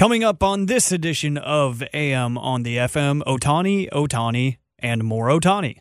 [0.00, 5.80] Coming up on this edition of AM on the FM, Ohtani, Ohtani, and more Ohtani.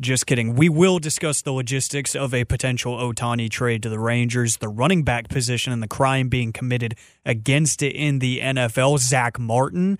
[0.00, 0.54] Just kidding.
[0.54, 5.02] We will discuss the logistics of a potential Ohtani trade to the Rangers, the running
[5.02, 6.94] back position, and the crime being committed
[7.26, 8.98] against it in the NFL.
[8.98, 9.98] Zack Martin,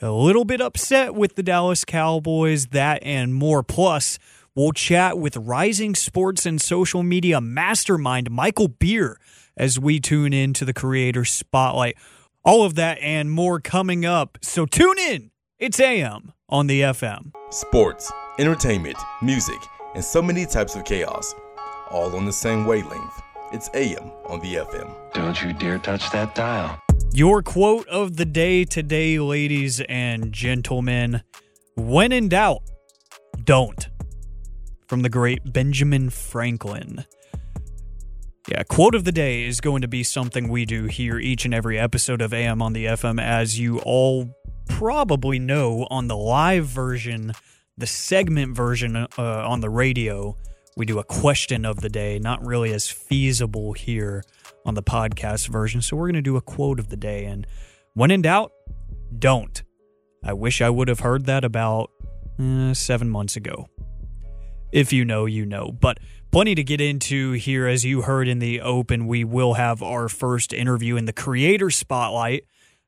[0.00, 3.62] a little bit upset with the Dallas Cowboys, that and more.
[3.62, 4.18] Plus,
[4.54, 9.18] we'll chat with rising sports and social media mastermind Michael Bier
[9.58, 11.98] as we tune in to the Creator Spotlight.
[12.48, 14.38] All of that and more coming up.
[14.40, 15.32] So tune in.
[15.58, 17.32] It's AM on the FM.
[17.50, 19.58] Sports, entertainment, music,
[19.94, 21.34] and so many types of chaos,
[21.90, 23.20] all on the same wavelength.
[23.52, 24.94] It's AM on the FM.
[25.12, 26.80] Don't you dare touch that dial.
[27.12, 31.20] Your quote of the day today, ladies and gentlemen
[31.74, 32.62] when in doubt,
[33.44, 33.90] don't.
[34.86, 37.04] From the great Benjamin Franklin.
[38.48, 41.52] Yeah, quote of the day is going to be something we do here each and
[41.52, 44.34] every episode of AM on the FM, as you all
[44.70, 47.34] probably know on the live version,
[47.76, 50.34] the segment version uh, on the radio.
[50.78, 54.22] We do a question of the day, not really as feasible here
[54.64, 55.82] on the podcast version.
[55.82, 57.26] So we're going to do a quote of the day.
[57.26, 57.46] And
[57.92, 58.52] when in doubt,
[59.18, 59.62] don't.
[60.24, 61.90] I wish I would have heard that about
[62.40, 63.68] uh, seven months ago.
[64.72, 65.70] If you know, you know.
[65.70, 65.98] But
[66.38, 67.66] plenty to get into here.
[67.66, 71.68] As you heard in the open, we will have our first interview in the creator
[71.68, 72.44] spotlight.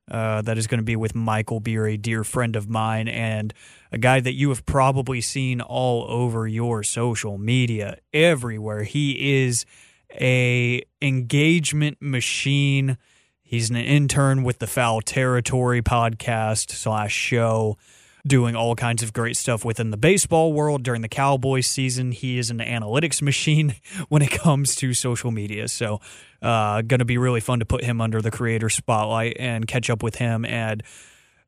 [0.08, 3.52] Uh, that is going to be with Michael Bier, a dear friend of mine, and
[3.90, 8.84] a guy that you have probably seen all over your social media everywhere.
[8.84, 9.64] He is
[10.12, 12.98] a engagement machine.
[13.42, 17.78] He's an intern with the Foul Territory podcast slash show
[18.26, 22.12] doing all kinds of great stuff within the baseball world during the Cowboys season.
[22.12, 23.76] He is an analytics machine
[24.08, 25.68] when it comes to social media.
[25.68, 26.00] So,
[26.42, 29.90] uh, going to be really fun to put him under the creator spotlight and catch
[29.90, 30.82] up with him and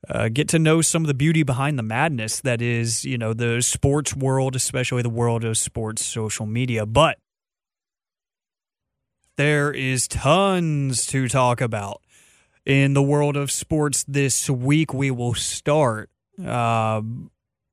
[0.09, 3.33] uh, get to know some of the beauty behind the madness that is, you know,
[3.33, 6.85] the sports world, especially the world of sports social media.
[6.85, 7.19] But
[9.37, 12.03] there is tons to talk about
[12.67, 14.93] in the world of sports this week.
[14.93, 16.11] We will start
[16.45, 17.03] uh,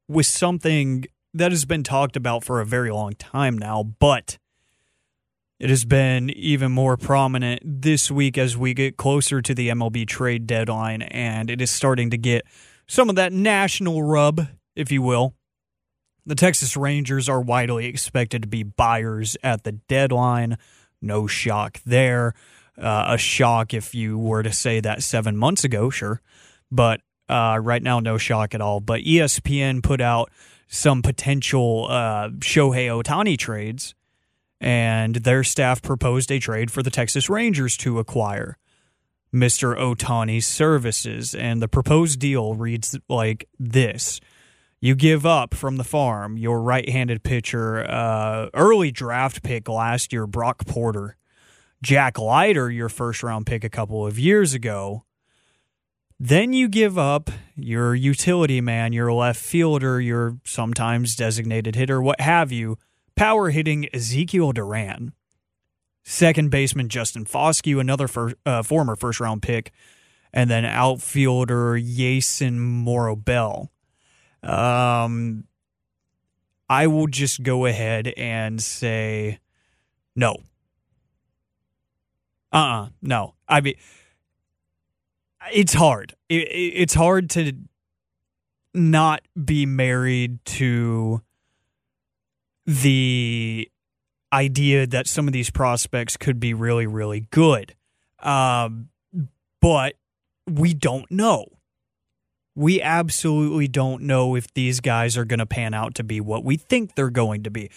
[0.08, 4.38] with something that has been talked about for a very long time now, but
[5.60, 10.08] it has been even more prominent this week as we get closer to the MLB
[10.08, 12.46] trade deadline, and it is starting to get
[12.88, 15.36] some of that national rub, if you will.
[16.26, 20.58] The Texas Rangers are widely expected to be buyers at the deadline.
[21.02, 22.34] No shock there.
[22.78, 26.22] Uh, a shock if you were to say that seven months ago, sure.
[26.72, 28.80] But uh, right now, no shock at all.
[28.80, 30.32] But ESPN put out
[30.68, 33.96] some potential uh, Shohei Ohtani trades,
[34.62, 38.58] and their staff proposed a trade for the Texas Rangers to acquire
[39.34, 39.78] Mr.
[39.78, 41.34] Ohtani's services.
[41.34, 44.20] And the proposed deal reads like this.
[44.82, 50.14] You give up from the farm your right handed pitcher, uh, early draft pick last
[50.14, 51.18] year, Brock Porter,
[51.82, 55.04] Jack Leiter, your first round pick a couple of years ago,
[56.20, 62.20] then you give up your utility man, your left fielder, your sometimes designated hitter, what
[62.20, 62.78] have you,
[63.16, 65.14] power hitting Ezekiel Duran.
[66.04, 68.10] Second baseman Justin Foscue, another
[68.46, 69.72] uh, former first round pick,
[70.34, 73.70] and then outfielder Yeison Morrobel.
[74.42, 75.46] Um,
[76.70, 79.40] I will just go ahead and say
[80.16, 80.38] no.
[82.52, 83.36] Uh uh-uh, uh no.
[83.48, 83.76] I mean,
[85.54, 86.14] it's hard.
[86.28, 87.54] It, it's hard to
[88.74, 91.22] not be married to
[92.66, 93.70] the
[94.32, 97.76] idea that some of these prospects could be really, really good.
[98.22, 98.90] Um,
[99.62, 99.96] but
[100.48, 101.46] we don't know.
[102.56, 106.44] We absolutely don't know if these guys are going to pan out to be what
[106.44, 107.72] we think they're going to be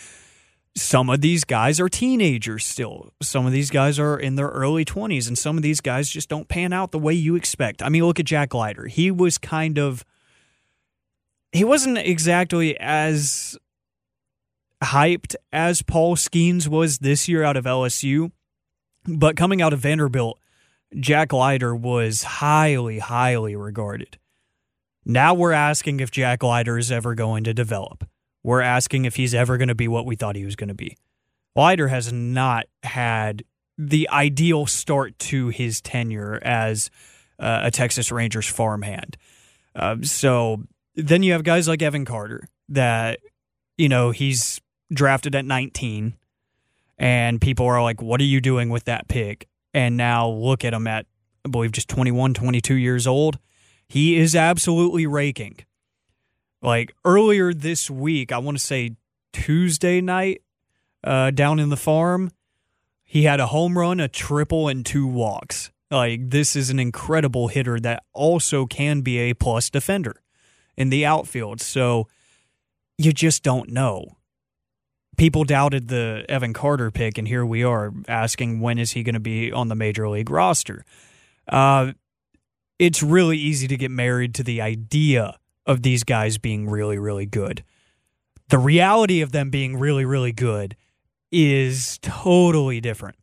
[0.74, 3.12] some of these guys are teenagers still.
[3.22, 6.28] Some of these guys are in their early 20s, and some of these guys just
[6.28, 7.82] don't pan out the way you expect.
[7.82, 8.86] I mean, look at Jack Leiter.
[8.86, 10.04] He was kind of,
[11.52, 13.58] he wasn't exactly as
[14.82, 18.32] hyped as Paul Skenes was this year out of LSU,
[19.06, 20.38] but coming out of Vanderbilt,
[20.98, 24.18] Jack Leiter was highly, highly regarded.
[25.04, 28.04] Now we're asking if Jack Leiter is ever going to develop.
[28.42, 30.74] We're asking if he's ever going to be what we thought he was going to
[30.74, 30.96] be.
[31.54, 33.44] Leiter has not had
[33.78, 36.90] the ideal start to his tenure as
[37.38, 39.16] uh, a Texas Rangers farmhand.
[39.74, 40.62] Uh, so
[40.94, 43.20] then you have guys like Evan Carter that,
[43.76, 44.60] you know, he's
[44.92, 46.14] drafted at 19
[46.98, 49.48] and people are like, what are you doing with that pick?
[49.74, 51.06] And now look at him at
[51.44, 53.38] I believe just 21, 22 years old.
[53.88, 55.58] He is absolutely raking.
[56.62, 58.96] Like earlier this week, I want to say
[59.32, 60.42] Tuesday night,
[61.02, 62.30] uh, down in the farm,
[63.02, 65.72] he had a home run, a triple, and two walks.
[65.90, 70.22] Like this is an incredible hitter that also can be a plus defender
[70.76, 71.60] in the outfield.
[71.60, 72.08] So
[72.96, 74.16] you just don't know.
[75.18, 79.14] People doubted the Evan Carter pick, and here we are asking when is he going
[79.14, 80.84] to be on the major league roster.
[81.46, 81.92] Uh,
[82.78, 87.26] it's really easy to get married to the idea of these guys being really, really
[87.26, 87.64] good.
[88.48, 90.76] The reality of them being really, really good
[91.30, 93.16] is totally different.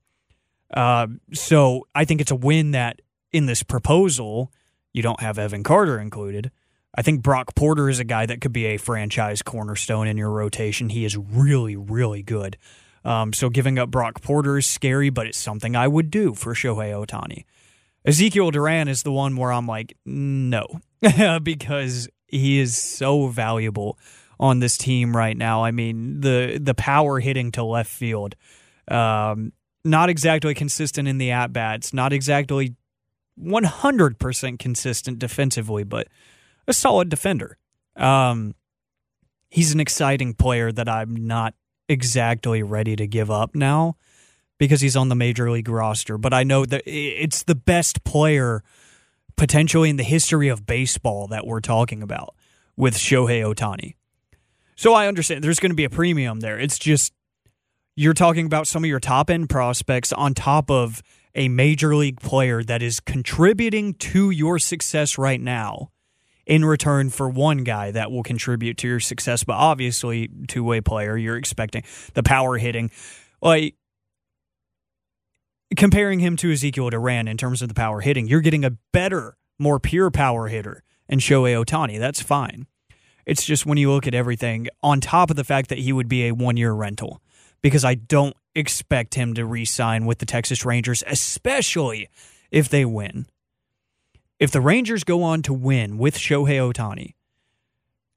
[0.74, 3.02] Uh, so I think it's a win that
[3.32, 4.52] in this proposal,
[4.94, 6.52] you don't have Evan Carter included.
[6.96, 10.32] I think Brock Porter is a guy that could be a franchise cornerstone in your
[10.32, 10.90] rotation.
[10.90, 12.58] He is really, really good.
[13.06, 16.54] Um, so giving up Brock Porter is scary, but it's something I would do for
[16.54, 17.46] Shohei Ohtani.
[18.06, 20.66] Ezekiel Duran is the one where I'm like, no,
[21.44, 23.98] because he is so valuable
[24.40, 25.64] on this team right now.
[25.64, 28.36] I mean, the the power hitting to left field,
[28.88, 29.54] um,
[29.84, 32.76] not exactly consistent in the at bats, not exactly
[33.42, 36.08] 100% consistent defensively, but
[36.68, 37.58] a solid defender.
[37.96, 38.56] Um,
[39.50, 41.54] he's an exciting player that I'm not
[41.88, 43.96] exactly ready to give up now
[44.58, 46.18] because he's on the major league roster.
[46.18, 48.64] But I know that it's the best player
[49.40, 52.36] potentially in the history of baseball that we're talking about
[52.76, 53.96] with Shohei Ohtani.
[54.76, 56.60] So I understand there's going to be a premium there.
[56.60, 57.14] It's just
[57.96, 61.02] you're talking about some of your top end prospects on top of
[61.36, 65.90] a major league player that is contributing to your success right now
[66.46, 69.46] in return for one guy that will contribute to your success.
[69.46, 71.84] But obviously, two way player, you're expecting
[72.14, 72.92] the power hitting.
[73.42, 73.76] Like,
[75.78, 79.38] comparing him to Ezekiel Duran in terms of the power hitting, you're getting a better,
[79.58, 82.00] more pure power hitter and Shohei Ohtani.
[82.00, 82.68] That's fine.
[83.26, 86.08] It's just when you look at everything, on top of the fact that he would
[86.08, 87.22] be a one year rental,
[87.62, 92.10] because I don't expect him to re sign with the Texas Rangers, especially
[92.50, 93.28] if they win.
[94.40, 97.14] If the Rangers go on to win with Shohei Ohtani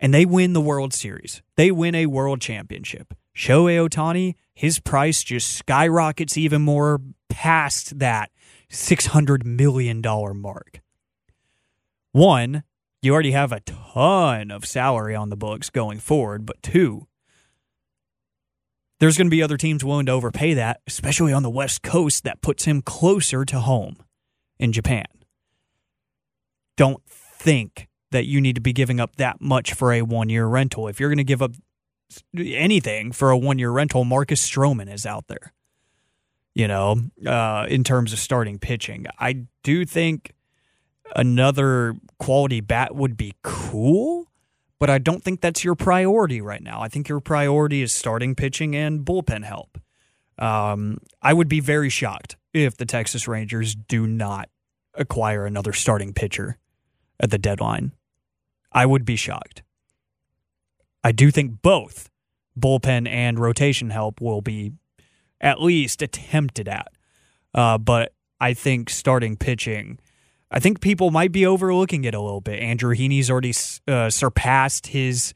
[0.00, 5.22] and they win the World Series, they win a world championship, Shohei Ohtani, his price
[5.22, 8.30] just skyrockets even more past that
[8.70, 10.80] $600 million mark.
[12.12, 12.62] One,
[13.00, 17.06] you already have a ton of salary on the books going forward, but two,
[19.00, 22.22] there's going to be other teams willing to overpay that, especially on the West Coast,
[22.24, 23.96] that puts him closer to home
[24.58, 25.06] in Japan.
[26.76, 30.46] Don't think that you need to be giving up that much for a one year
[30.46, 30.86] rental.
[30.86, 31.52] If you're going to give up
[32.36, 35.52] anything for a one year rental, Marcus Stroman is out there,
[36.54, 39.06] you know, uh, in terms of starting pitching.
[39.18, 40.34] I do think
[41.14, 44.26] another quality bat would be cool,
[44.78, 46.80] but I don't think that's your priority right now.
[46.80, 49.78] I think your priority is starting pitching and bullpen help.
[50.38, 54.48] Um, I would be very shocked if the Texas Rangers do not
[54.94, 56.58] acquire another starting pitcher
[57.20, 57.92] at the deadline.
[58.72, 59.62] I would be shocked.
[61.04, 62.10] I do think both
[62.58, 64.72] bullpen and rotation help will be
[65.40, 66.92] at least attempted at.
[67.54, 69.98] Uh, but I think starting pitching
[70.52, 72.60] I think people might be overlooking it a little bit.
[72.60, 73.54] Andrew Heaney's already
[73.88, 75.32] uh, surpassed his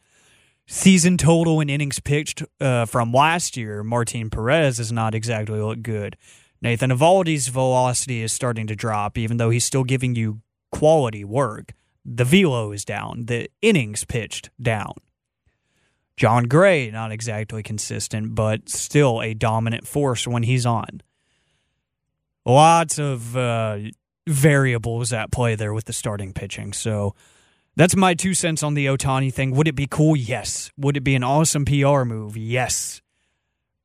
[0.66, 3.82] season total in innings pitched uh, from last year.
[3.82, 6.18] Martin Perez has not exactly looked good.
[6.60, 11.72] Nathan Eovaldi's velocity is starting to drop, even though he's still giving you quality work.
[12.04, 13.24] The velo is down.
[13.24, 14.92] The innings pitched down.
[16.16, 21.02] Jon Gray, not exactly consistent, but still a dominant force when he's on.
[22.44, 23.78] Lots of uh,
[24.26, 26.72] variables at play there with the starting pitching.
[26.72, 27.14] So
[27.76, 29.50] that's my two cents on the Ohtani thing.
[29.50, 30.16] Would it be cool?
[30.16, 30.70] Yes.
[30.78, 32.36] Would it be an awesome PR move?
[32.36, 33.02] Yes.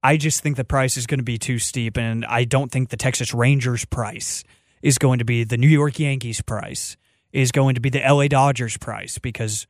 [0.03, 2.89] I just think the price is going to be too steep, and I don't think
[2.89, 4.43] the Texas Rangers price
[4.81, 6.97] is going to be the New York Yankees price,
[7.31, 9.67] is going to be the LA Dodgers price because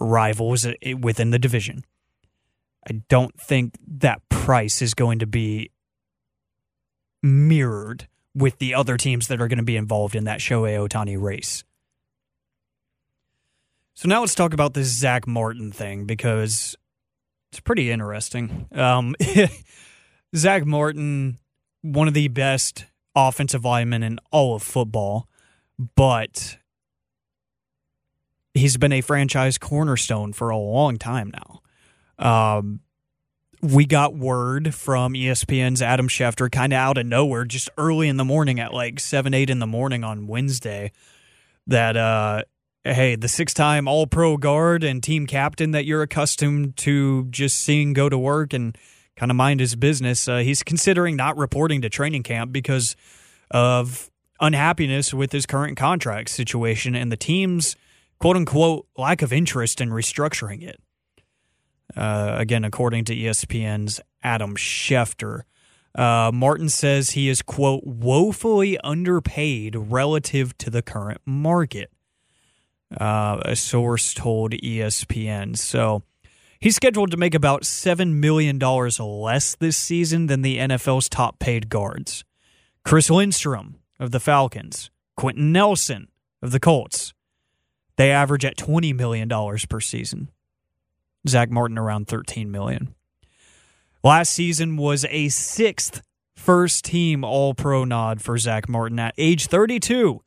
[0.00, 0.66] rivals
[1.00, 1.84] within the division.
[2.88, 5.70] I don't think that price is going to be
[7.22, 11.20] mirrored with the other teams that are going to be involved in that Shohei Ohtani
[11.20, 11.64] race.
[13.94, 16.76] So now let's talk about this Zack Martin thing because
[17.50, 18.66] it's pretty interesting.
[18.72, 19.16] Um,
[20.36, 21.38] Zack Martin,
[21.80, 22.84] one of the best
[23.14, 25.28] offensive linemen in all of football,
[25.96, 26.58] but
[28.56, 31.60] he's been a franchise cornerstone for a long time now.
[32.18, 32.80] Um,
[33.62, 38.16] we got word from ESPN's Adam Schefter kind of out of nowhere, just early in
[38.16, 40.92] the morning at like 7, 8 in the morning on Wednesday,
[41.66, 42.42] that, uh,
[42.84, 47.58] hey, the six time All Pro guard and team captain that you're accustomed to just
[47.58, 48.76] seeing go to work and
[49.16, 52.94] kind of mind his business, uh, he's considering not reporting to training camp because
[53.50, 54.10] of
[54.40, 57.74] unhappiness with his current contract situation and the team's
[58.18, 60.80] quote unquote lack of interest in restructuring it.
[61.96, 65.42] Uh, again, according to ESPN's Adam Schefter.
[65.94, 71.90] Uh, Martin says he is, quote, woefully underpaid relative to the current market.
[72.94, 75.56] Uh, a source told ESPN.
[75.56, 76.02] So
[76.60, 81.68] he's scheduled to make about $7 million less this season than the NFL's top paid
[81.68, 82.24] guards.
[82.84, 86.08] Chris Lindstrom of the Falcons, Quenton Nelson
[86.42, 87.14] of the Colts,
[87.96, 89.28] they average at $20 million
[89.68, 90.30] per season.
[91.28, 92.94] Zack Martin around 13 million.
[94.04, 96.02] Last season was a sixth
[96.36, 100.20] first team all pro nod for Zack Martin at age 32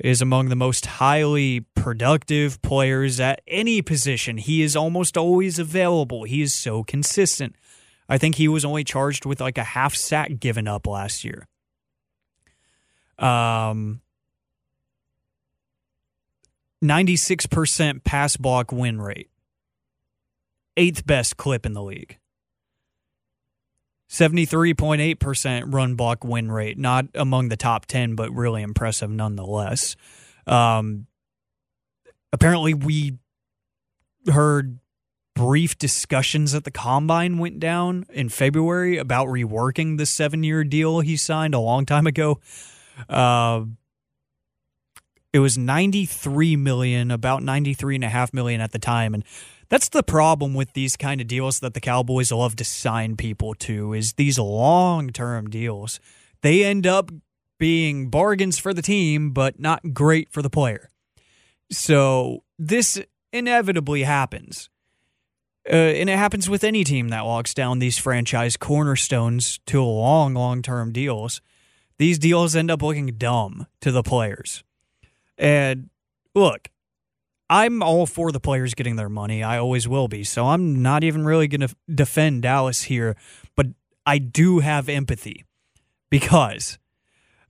[0.00, 4.36] is among the most highly productive players at any position.
[4.36, 6.24] He is almost always available.
[6.24, 7.54] He is so consistent.
[8.08, 11.46] I think he was only charged with like a half sack given up last year.
[13.18, 14.02] Um
[16.84, 19.30] 96% pass block win rate
[20.76, 22.18] eighth best clip in the league.
[24.10, 29.96] 73.8% run block win rate, not among the top 10, but really impressive nonetheless.
[30.46, 31.06] Um,
[32.32, 33.18] apparently, we
[34.30, 34.78] heard
[35.34, 41.00] brief discussions at the combine went down in February about reworking the seven year deal
[41.00, 42.38] he signed a long time ago.
[43.08, 43.62] Uh,
[45.34, 49.14] it was 93 million, about 93 and a half million at the time.
[49.14, 49.24] And
[49.68, 53.52] that's the problem with these kind of deals that the Cowboys love to sign people
[53.54, 55.98] to is these long-term deals.
[56.42, 57.10] They end up
[57.58, 60.88] being bargains for the team but not great for the player.
[61.68, 64.70] So this inevitably happens.
[65.68, 70.34] Uh, and it happens with any team that locks down these franchise cornerstones to long,
[70.34, 71.40] long term deals.
[71.98, 74.62] These deals end up looking dumb to the players.
[75.38, 75.90] And
[76.34, 76.68] look,
[77.50, 79.42] I'm all for the players getting their money.
[79.42, 80.24] I always will be.
[80.24, 83.16] So I'm not even really going to defend Dallas here,
[83.54, 83.66] but
[84.06, 85.44] I do have empathy
[86.10, 86.78] because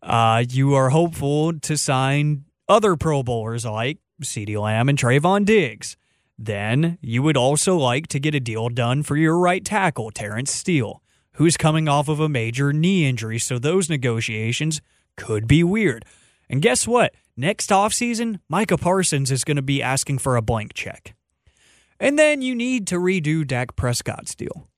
[0.03, 5.97] uh, you are hopeful to sign other Pro Bowlers like CeeDee Lamb and Trevon Diggs.
[6.39, 10.51] Then you would also like to get a deal done for your right tackle, Terence
[10.51, 11.03] Steele,
[11.35, 13.39] who's coming off of a major knee injury.
[13.39, 14.81] So those negotiations
[15.17, 16.05] could be weird.
[16.51, 17.15] And guess what?
[17.37, 21.15] Next offseason, Micah Parsons is going to be asking for a blank check.
[21.99, 24.69] And then you need to redo Dak Prescott's deal.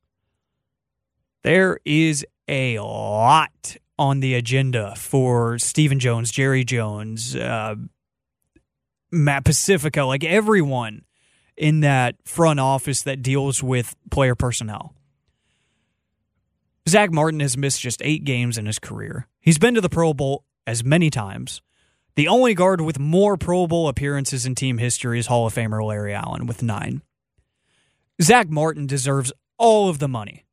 [1.43, 7.77] There is a lot on the agenda for Stephen Jones, Jerry Jones, uh,
[9.11, 11.03] Matt Pacifica, like everyone
[11.57, 14.95] in that front office that deals with player personnel.
[16.89, 19.27] Zack Martin has missed just eight games in his career.
[19.41, 21.63] He's been to the Pro Bowl as many times.
[22.17, 25.85] The only guard with more Pro Bowl appearances in team history is Hall of Famer
[25.85, 27.03] Larry Allen with nine.
[28.23, 30.47] Zack Martin deserves all of the money.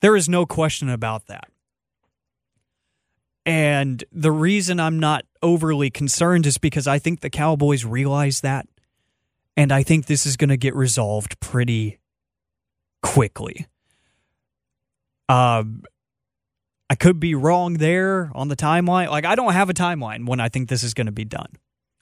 [0.00, 1.48] There is no question about that.
[3.44, 8.66] And the reason I'm not overly concerned is because I think the Cowboys realize that.
[9.56, 12.00] And I think this is going to get resolved pretty
[13.02, 13.66] quickly.
[15.28, 15.84] Um,
[16.88, 19.10] I could be wrong there on the timeline.
[19.10, 21.52] Like, I don't have a timeline when I think this is going to be done.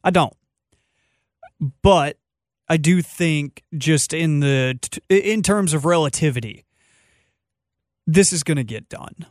[0.03, 0.37] I don't.
[1.83, 2.19] But
[2.69, 6.65] I do think, just in the in terms of relativity,
[8.07, 9.27] this is going to get done.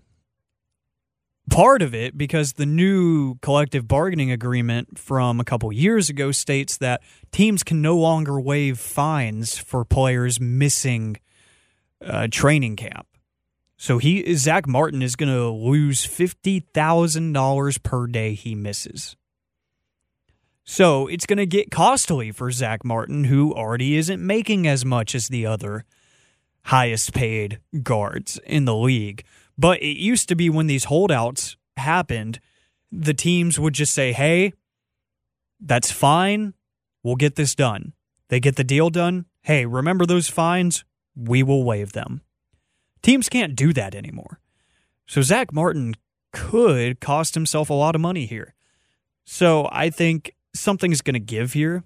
[1.50, 6.78] Part of it because the new collective bargaining agreement from a couple years ago states
[6.78, 11.18] that teams can no longer waive fines for players missing
[12.04, 13.08] uh, training camp.
[13.84, 19.18] So he Zack Martin is going to lose fifty thousand dollars per day he misses.
[20.64, 25.14] So it's going to get costly for Zack Martin, who already isn't making as much
[25.14, 25.84] as the other
[26.68, 29.26] highest paid guards in the league.
[29.58, 32.40] But it used to be when these holdouts happened,
[32.90, 34.54] the teams would just say, hey,
[35.60, 36.54] that's fine.
[37.04, 37.92] We'll get this done.
[38.30, 39.26] They get the deal done.
[39.42, 40.86] Hey, remember those fines?
[41.18, 42.22] We will waive them.
[43.04, 44.40] Teams can't do that anymore.
[45.06, 45.96] So Zack Martin
[46.32, 48.56] could cost himself a lot of money here.
[49.26, 51.84] So I think something's going to give here.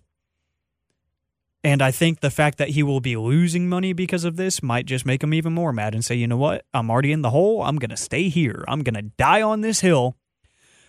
[1.63, 4.85] And I think the fact that he will be losing money because of this might
[4.85, 6.65] just make him even more mad and say, you know what?
[6.73, 7.63] I'm already in the hole.
[7.63, 8.63] I'm going to stay here.
[8.67, 10.15] I'm going to die on this hill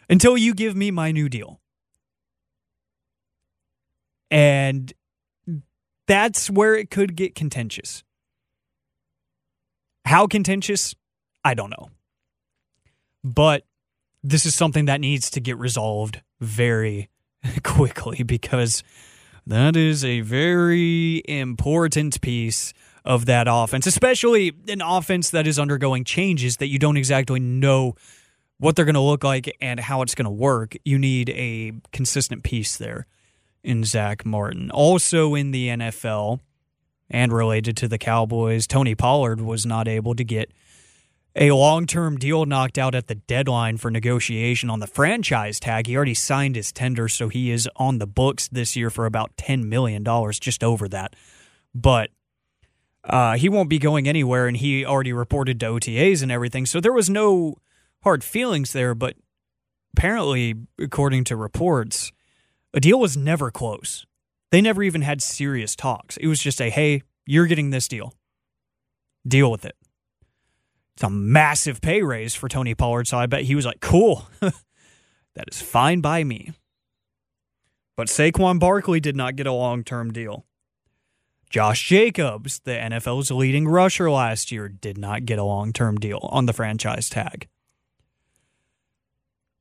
[0.08, 1.61] until you give me my new deal.
[4.30, 4.92] And
[6.06, 8.04] that's where it could get contentious.
[10.08, 10.94] How contentious?
[11.44, 11.90] I don't know.
[13.22, 13.64] But
[14.22, 17.10] this is something that needs to get resolved very
[17.62, 18.82] quickly because
[19.46, 22.72] that is a very important piece
[23.04, 27.94] of that offense, especially an offense that is undergoing changes that you don't exactly know
[28.56, 30.74] what they're going to look like and how it's going to work.
[30.86, 33.06] You need a consistent piece there
[33.62, 34.70] in Zack Martin.
[34.70, 36.40] Also in the NFL
[37.10, 40.52] and related to the Cowboys, Tony Pollard was not able to get
[41.36, 45.86] a long term deal knocked out at the deadline for negotiation on the franchise tag.
[45.86, 49.36] He already signed his tender, so he is on the books this year for about
[49.36, 51.14] $10 million, just over that.
[51.74, 52.10] But
[53.04, 56.66] uh, he won't be going anywhere, and he already reported to OTAs and everything.
[56.66, 57.56] So there was no
[58.02, 59.14] hard feelings there, but
[59.96, 62.12] apparently, according to reports,
[62.74, 64.04] a deal was never close.
[64.50, 66.17] They never even had serious talks.
[66.17, 68.14] It was just a, hey, you're getting this deal.
[69.26, 69.76] Deal with it.
[70.95, 74.26] It's a massive pay raise for Tony Pollard, so I bet he was like, cool.
[74.40, 76.52] that is fine by me.
[77.97, 80.45] But Saquon Barkley did not get a long term deal.
[81.50, 86.21] Josh Jacobs, the NFL's leading rusher last year, did not get a long term deal
[86.31, 87.49] on the franchise tag.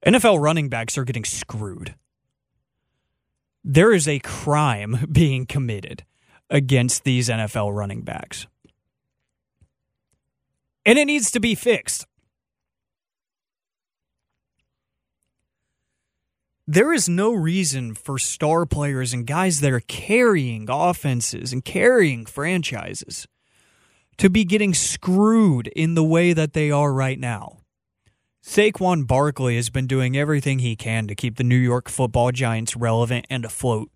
[0.06, 1.96] NFL running backs are getting screwed.
[3.70, 6.06] There is a crime being committed
[6.50, 8.48] against these NFL running backs
[10.86, 12.08] and it needs to be fixed.
[16.66, 22.26] There is no reason for star players and guys that are carrying offenses and carrying
[22.26, 23.28] franchises
[24.18, 27.58] to be getting screwed in the way that they are right now.
[28.48, 32.76] Saquon Barkley has been doing everything he can to keep the New York football giants
[32.76, 33.92] relevant and afloat.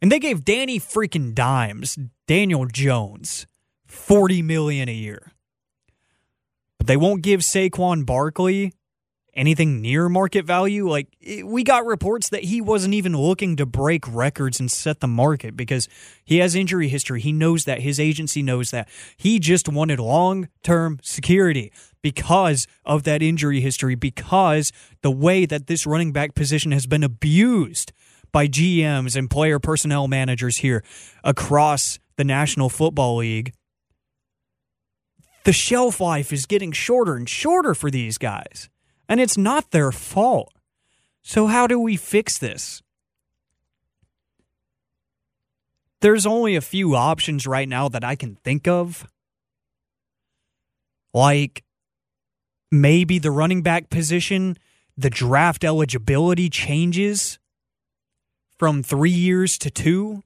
[0.00, 3.46] And they gave Danny freaking Dimes, Daniel Jones,
[3.86, 5.32] 40 million a year
[6.78, 8.72] but they won't give Saquon Barkley
[9.34, 10.88] anything near market value.
[10.88, 11.08] Like
[11.44, 15.56] we got reports that he wasn't even looking to break records and set the market
[15.56, 15.88] because
[16.24, 17.20] he has injury history.
[17.20, 17.80] He knows that.
[17.80, 18.88] His agency knows that.
[19.16, 25.86] He just wanted long-term security because of that injury history because the way that this
[25.86, 27.92] running back position has been abused
[28.32, 30.84] by GMs and player personnel managers here
[31.24, 33.52] across the National Football League
[35.48, 38.68] the shelf life is getting shorter and shorter for these guys.
[39.08, 40.52] And it's not their fault.
[41.22, 42.82] So, how do we fix this?
[46.02, 49.06] There's only a few options right now that I can think of.
[51.14, 51.64] Like
[52.70, 54.56] maybe the running back position,
[54.96, 57.38] the draft eligibility changes
[58.58, 60.22] from three years to two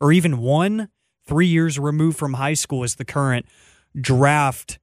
[0.00, 0.88] or even one.
[1.26, 3.46] Three years removed from high school is the current
[3.98, 4.78] draft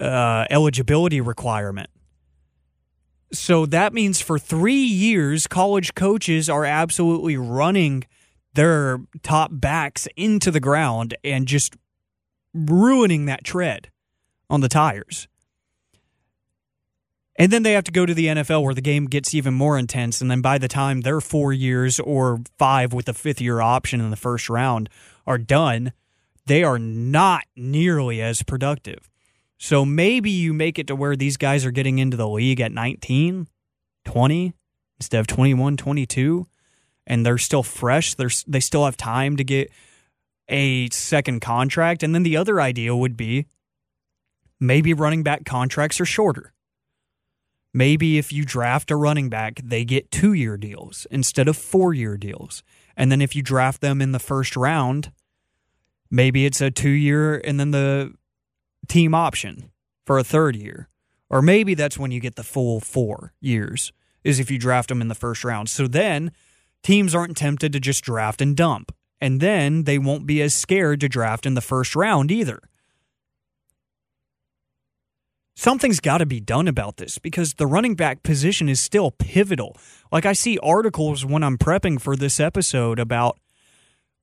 [0.00, 1.90] uh, eligibility requirement.
[3.32, 8.04] So that means for three years, college coaches are absolutely running
[8.54, 11.74] their top backs into the ground and just
[12.54, 13.90] ruining that tread
[14.50, 15.28] on the tires.
[17.36, 19.78] And then they have to go to the NFL where the game gets even more
[19.78, 20.20] intense.
[20.20, 24.00] And then by the time their four years or five with a fifth year option
[24.00, 24.90] in the first round
[25.26, 25.92] are done,
[26.46, 29.08] they are not nearly as productive.
[29.58, 32.72] So maybe you make it to where these guys are getting into the league at
[32.72, 33.48] 19,
[34.04, 34.52] 20
[34.98, 36.46] instead of 21, 22
[37.06, 38.14] and they're still fresh.
[38.14, 39.70] They're, they still have time to get
[40.48, 42.02] a second contract.
[42.02, 43.46] And then the other idea would be
[44.60, 46.51] maybe running back contracts are shorter.
[47.74, 51.94] Maybe if you draft a running back, they get two year deals instead of four
[51.94, 52.62] year deals.
[52.96, 55.10] And then if you draft them in the first round,
[56.14, 58.12] Maybe it's a two year and then the
[58.86, 59.72] team option
[60.04, 60.90] for a third year.
[61.30, 65.00] Or maybe that's when you get the full four years, is if you draft them
[65.00, 65.70] in the first round.
[65.70, 66.30] So then
[66.82, 68.94] teams aren't tempted to just draft and dump.
[69.22, 72.60] And then they won't be as scared to draft in the first round either.
[75.54, 79.76] Something's got to be done about this because the running back position is still pivotal.
[80.10, 83.38] Like I see articles when I'm prepping for this episode about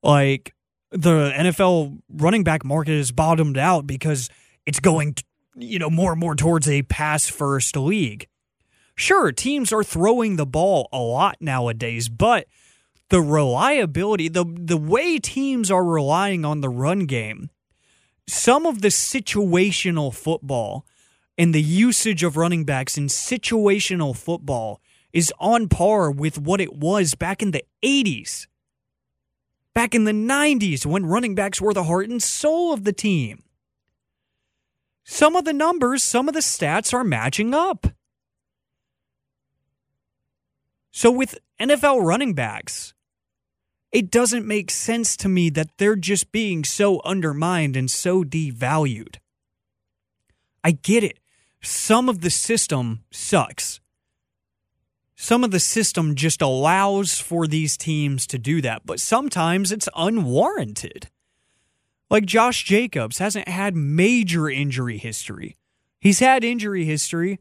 [0.02, 0.54] like
[0.90, 4.28] the NFL running back market is bottomed out because
[4.66, 5.14] it's going,
[5.54, 8.26] you know, more and more towards a pass first league.
[8.96, 12.46] Sure, teams are throwing the ball a lot nowadays, but
[13.08, 17.50] the reliability, the the way teams are relying on the run game,
[18.28, 20.84] some of the situational football
[21.40, 24.78] and the usage of running backs in situational football
[25.10, 28.46] is on par with what it was back in the 80s.
[29.74, 33.42] Back in the 90s when running backs were the heart and soul of the team.
[35.02, 37.86] Some of the numbers, some of the stats are matching up.
[40.90, 42.92] So with NFL running backs,
[43.92, 49.16] it doesn't make sense to me that they're just being so undermined and so devalued.
[50.62, 51.16] I get it.
[51.62, 53.80] Some of the system sucks.
[55.16, 59.88] Some of the system just allows for these teams to do that, but sometimes it's
[59.94, 61.10] unwarranted.
[62.08, 65.56] Like Josh Jacobs hasn't had major injury history.
[66.00, 67.40] He's had injury history.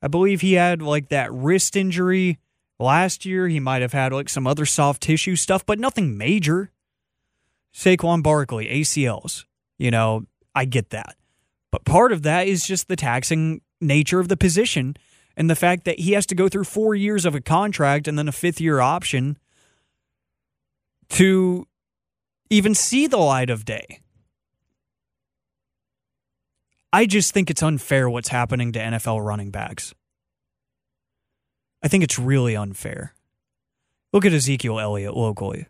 [0.00, 2.38] I believe he had like that wrist injury
[2.80, 6.72] Last year, he might have had like some other soft tissue stuff, but nothing major.
[7.74, 9.44] Saquon Barkley, ACLs.
[9.78, 11.14] You know, I get that.
[11.70, 14.96] But part of that is just the taxing nature of the position
[15.36, 18.18] and the fact that he has to go through four years of a contract and
[18.18, 19.38] then a fifth year option
[21.10, 21.66] to
[22.50, 24.00] even see the light of day.
[26.92, 29.94] I just think it's unfair what's happening to NFL running backs.
[31.82, 33.14] I think it's really unfair.
[34.12, 35.66] Look at Ezekiel Elliott locally.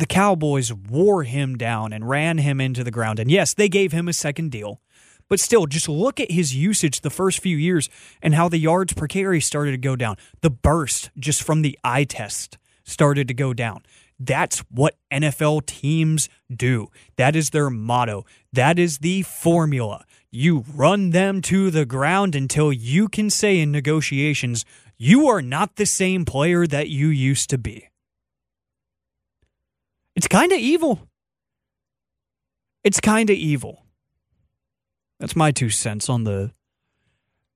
[0.00, 3.18] The Cowboys wore him down and ran him into the ground.
[3.18, 4.80] And yes, they gave him a second deal.
[5.28, 7.90] But still, just look at his usage the first few years
[8.22, 10.16] and how the yards per carry started to go down.
[10.40, 13.82] The burst just from the eye test started to go down.
[14.18, 16.88] That's what NFL teams do.
[17.16, 18.24] That is their motto.
[18.54, 20.06] That is the formula.
[20.30, 24.64] You run them to the ground until you can say in negotiations,
[24.96, 27.89] you are not the same player that you used to be.
[30.16, 31.08] It's kind of evil.
[32.82, 33.84] It's kind of evil.
[35.18, 36.52] That's my two cents on the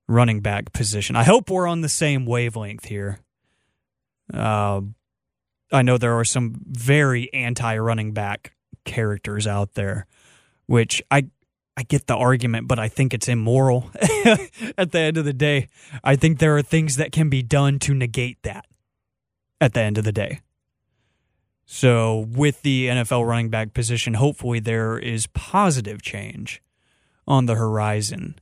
[0.07, 1.17] running back position.
[1.17, 3.21] I hope we're on the same wavelength here.
[4.33, 4.83] Uh,
[5.73, 10.07] I know there are some very anti running back characters out there,
[10.67, 11.29] which I
[11.77, 13.90] I get the argument, but I think it's immoral
[14.79, 15.69] at the end of the day.
[16.05, 18.67] I think there are things that can be done to negate that
[19.61, 20.40] at the end of the day.
[21.66, 26.62] So, with the NFL running back position, hopefully there is positive change
[27.27, 28.38] on the horizon.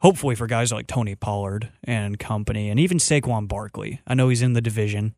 [0.00, 4.00] Hopefully, for guys like Tony Pollard and company, and even Saquon Barkley.
[4.06, 5.14] I know he's in the division,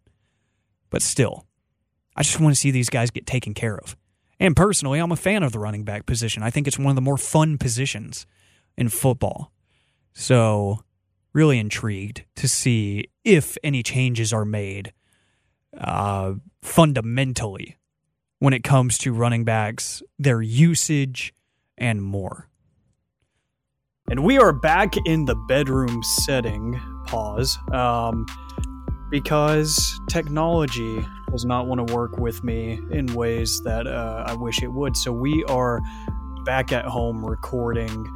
[0.90, 1.44] but still,
[2.14, 3.96] I just want to see these guys get taken care of.
[4.38, 6.42] And personally, I'm a fan of the running back position.
[6.42, 8.26] I think it's one of the more fun positions
[8.76, 9.52] in football.
[10.12, 10.84] So,
[11.32, 14.92] really intrigued to see if any changes are made
[15.78, 17.76] uh, fundamentally
[18.38, 21.34] when it comes to running backs, their usage,
[21.76, 22.48] and more.
[24.10, 26.80] And we are back in the bedroom setting.
[27.06, 27.58] Pause.
[27.72, 28.26] Um,
[29.10, 34.62] because technology does not want to work with me in ways that uh, I wish
[34.62, 34.96] it would.
[34.96, 35.80] So we are
[36.44, 38.06] back at home recording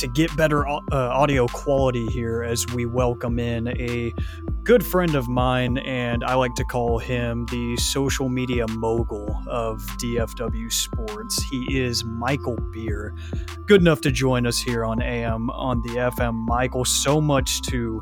[0.00, 4.10] to get better uh, audio quality here as we welcome in a
[4.64, 9.82] good friend of mine, and I like to call him the social media mogul of
[9.98, 11.42] DFW Sports.
[11.42, 13.14] He is Michael Bier.
[13.66, 16.32] Good enough to join us here on AM on the FM.
[16.46, 18.00] Michael, so much to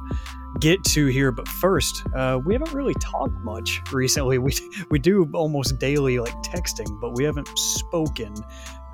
[0.61, 1.33] get to here.
[1.33, 4.39] But first, uh, we haven't really talked much recently.
[4.49, 4.53] We
[4.89, 8.37] we do almost daily like texting, but we haven't spoken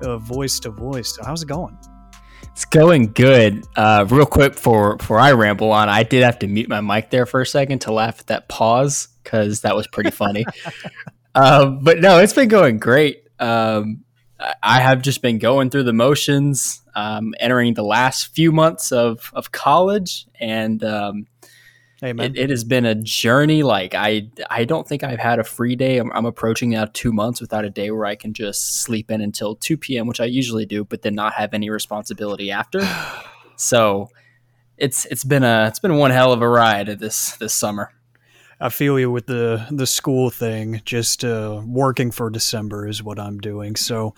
[0.01, 1.15] uh, voice to voice.
[1.15, 1.77] So how's it going?
[2.55, 3.65] It's going good.
[3.75, 7.09] Uh, real quick for for I ramble on, I did have to mute my mic
[7.09, 10.45] there for a second to laugh at that pause because that was pretty funny.
[11.35, 13.23] Um, but no, it's been going great.
[13.41, 14.05] Um,
[14.63, 19.31] I have just been going through the motions, um, entering the last few months of
[19.33, 21.27] of college, and um,
[22.07, 23.63] it, it, has been a journey.
[23.63, 25.97] Like I, I don't think I've had a free day.
[25.97, 29.21] I'm, I'm, approaching now two months without a day where I can just sleep in
[29.21, 32.81] until 2 p.m., which I usually do, but then not have any responsibility after.
[33.55, 34.09] so
[34.77, 37.91] it's it's been a it's been one hell of a ride this this summer.
[38.59, 40.81] I feel you with the the school thing.
[40.85, 43.75] Just uh, working for December is what I'm doing.
[43.75, 44.15] So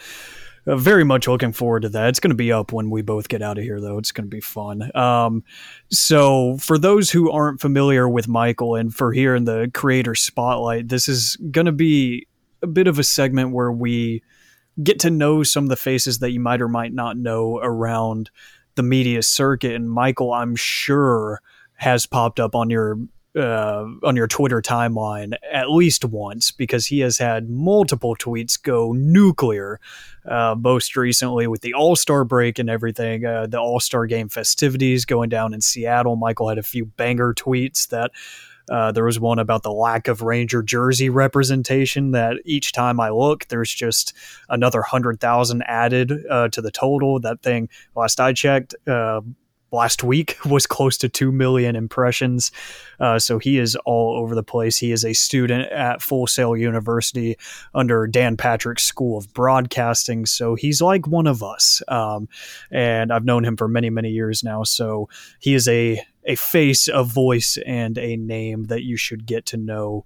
[0.67, 2.09] uh, very much looking forward to that.
[2.09, 3.97] It's going to be up when we both get out of here, though.
[3.97, 4.91] It's going to be fun.
[4.95, 5.43] Um,
[5.89, 10.89] so, for those who aren't familiar with Michael and for here in the creator spotlight,
[10.89, 12.27] this is going to be
[12.61, 14.21] a bit of a segment where we
[14.83, 18.29] get to know some of the faces that you might or might not know around
[18.75, 19.73] the media circuit.
[19.73, 21.41] And Michael, I'm sure,
[21.75, 22.99] has popped up on your
[23.37, 28.93] uh, on your Twitter timeline at least once because he has had multiple tweets go
[28.93, 29.79] nuclear.
[30.25, 34.27] Uh, most recently with the All Star break and everything, uh, the All Star game
[34.27, 36.15] festivities going down in Seattle.
[36.15, 38.11] Michael had a few banger tweets that.
[38.69, 42.11] Uh, there was one about the lack of Ranger jersey representation.
[42.11, 44.13] That each time I look, there's just
[44.49, 47.17] another hundred thousand added uh, to the total.
[47.21, 49.21] That thing, last I checked, uh,
[49.71, 52.51] last week was close to 2 million impressions.
[52.99, 54.77] Uh, so he is all over the place.
[54.77, 57.37] He is a student at Full Sail University
[57.73, 60.25] under Dan Patrick's School of Broadcasting.
[60.25, 61.81] So he's like one of us.
[61.87, 62.27] Um,
[62.71, 64.63] and I've known him for many, many years now.
[64.63, 69.45] So he is a, a face, a voice, and a name that you should get
[69.47, 70.05] to know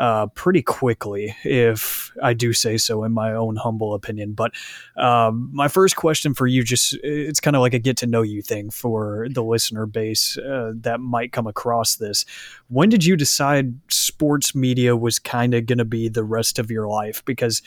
[0.00, 4.32] uh, pretty quickly, if I do say so, in my own humble opinion.
[4.32, 4.52] But
[4.96, 8.22] um, my first question for you, just it's kind of like a get to know
[8.22, 12.24] you thing for the listener base uh, that might come across this.
[12.68, 16.70] When did you decide sports media was kind of going to be the rest of
[16.70, 17.22] your life?
[17.26, 17.60] Because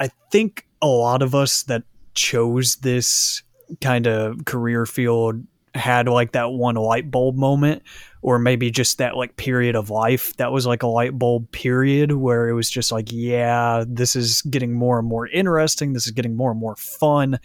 [0.00, 3.44] I think a lot of us that chose this
[3.80, 7.82] kind of career field had like that one light bulb moment
[8.20, 10.36] or maybe just that like period of life.
[10.36, 14.42] That was like a light bulb period where it was just like yeah this is
[14.42, 15.92] getting more and more interesting.
[15.92, 17.38] This is getting more and more fun.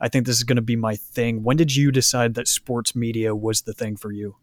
[0.00, 1.42] I think this is going to be my thing.
[1.42, 4.36] When did you decide that sports media was the thing for you?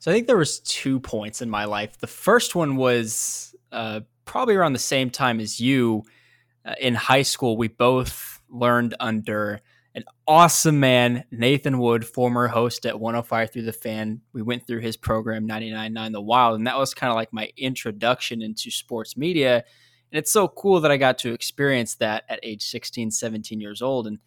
[0.00, 1.98] So i think there was two points in my life.
[1.98, 6.04] The first one was uh, probably around the same time as you.
[6.64, 9.60] Uh, in high school we both learned under
[9.94, 14.20] an awesome man, Nathan Wood, former host at 105.3 the Fan.
[14.32, 17.50] We went through his program, 99.9 The Wild, and that was kind of like my
[17.56, 19.64] introduction into sports media.
[20.12, 23.82] And it's so cool that I got to experience that at age 16, 17 years
[23.82, 24.06] old.
[24.06, 24.18] And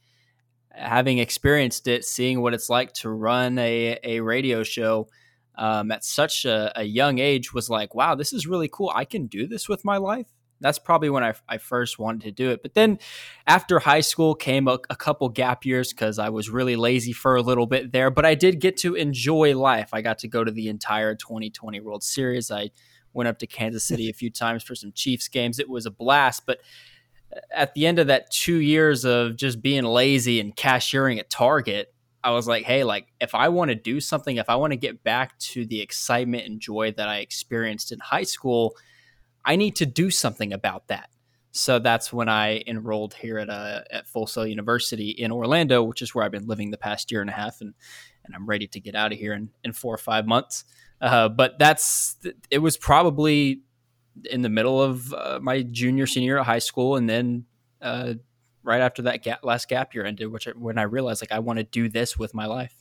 [0.71, 5.07] having experienced it, seeing what it's like to run a, a radio show
[5.55, 8.91] um, at such a, a young age was like, wow, this is really cool.
[8.93, 10.27] I can do this with my life
[10.61, 12.61] that's probably when I, I first wanted to do it.
[12.61, 12.99] But then
[13.47, 17.35] after high school came a, a couple gap years because I was really lazy for
[17.35, 18.11] a little bit there.
[18.11, 19.89] But I did get to enjoy life.
[19.91, 22.51] I got to go to the entire 2020 World Series.
[22.51, 22.69] I
[23.13, 25.59] went up to Kansas City a few times for some Chiefs games.
[25.59, 26.45] It was a blast.
[26.45, 26.59] But
[27.35, 31.29] uh, at the end of that two years of just being lazy and cashiering at
[31.29, 31.93] Target,
[32.23, 34.77] I was like, hey, like if I want to do something, if I want to
[34.77, 38.75] get back to the excitement and joy that I experienced in high school–
[39.43, 41.09] I need to do something about that.
[41.51, 46.01] So that's when I enrolled here at uh, at Full Sail University in Orlando, which
[46.01, 47.73] is where I've been living the past year and a half, and
[48.23, 50.63] and I'm ready to get out of here in, in four or five months.
[51.01, 52.15] Uh, but that's
[52.49, 53.61] it was probably
[54.29, 57.45] in the middle of uh, my junior senior of high school, and then
[57.81, 58.13] uh,
[58.63, 61.57] right after that gap, last gap year ended, which when I realized like I want
[61.57, 62.75] to do this with my life.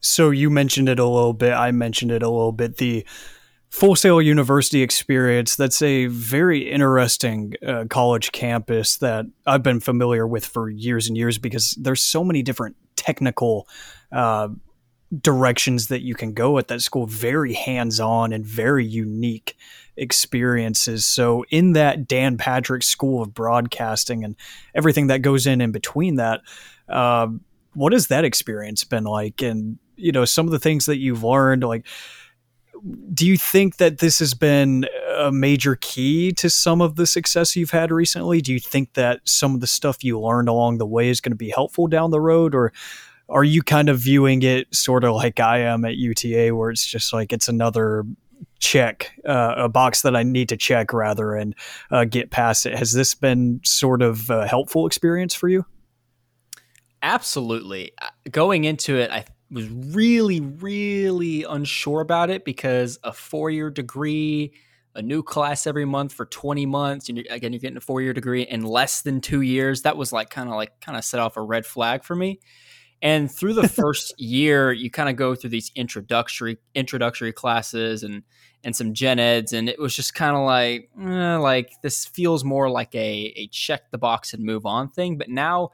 [0.00, 1.52] So you mentioned it a little bit.
[1.52, 2.78] I mentioned it a little bit.
[2.78, 3.06] The
[3.72, 5.56] Full Sail University experience.
[5.56, 11.16] That's a very interesting uh, college campus that I've been familiar with for years and
[11.16, 13.66] years because there's so many different technical
[14.12, 14.48] uh,
[15.18, 17.06] directions that you can go at that school.
[17.06, 19.56] Very hands on and very unique
[19.96, 21.06] experiences.
[21.06, 24.36] So, in that Dan Patrick School of Broadcasting and
[24.74, 26.42] everything that goes in in between that,
[26.90, 27.28] uh,
[27.72, 29.40] what has that experience been like?
[29.40, 31.86] And you know, some of the things that you've learned, like
[33.14, 37.54] do you think that this has been a major key to some of the success
[37.54, 38.40] you've had recently?
[38.40, 41.32] Do you think that some of the stuff you learned along the way is going
[41.32, 42.72] to be helpful down the road, or
[43.28, 46.84] are you kind of viewing it sort of like I am at UTA, where it's
[46.84, 48.04] just like it's another
[48.58, 51.54] check, uh, a box that I need to check rather and
[51.90, 52.76] uh, get past it?
[52.76, 55.64] Has this been sort of a helpful experience for you?
[57.02, 57.92] Absolutely.
[58.00, 63.70] Uh, going into it, I was really, really unsure about it because a four year
[63.70, 64.52] degree,
[64.94, 68.00] a new class every month for 20 months, and you're, again, you're getting a four
[68.00, 69.82] year degree in less than two years.
[69.82, 72.40] That was like kind of like kind of set off a red flag for me.
[73.02, 78.22] And through the first year, you kind of go through these introductory introductory classes and
[78.64, 82.44] and some gen eds, and it was just kind of like eh, like this feels
[82.44, 85.18] more like a a check the box and move on thing.
[85.18, 85.70] But now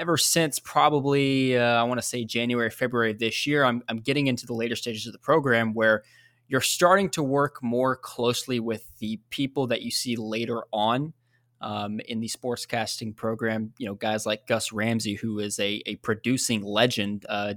[0.00, 3.98] ever since probably uh, I want to say January, February of this year, I'm, I'm
[3.98, 6.02] getting into the later stages of the program where
[6.48, 11.12] you're starting to work more closely with the people that you see later on
[11.60, 13.74] um, in the sportscasting program.
[13.78, 17.54] You know, guys like Gus Ramsey, who is a, a producing legend, uh,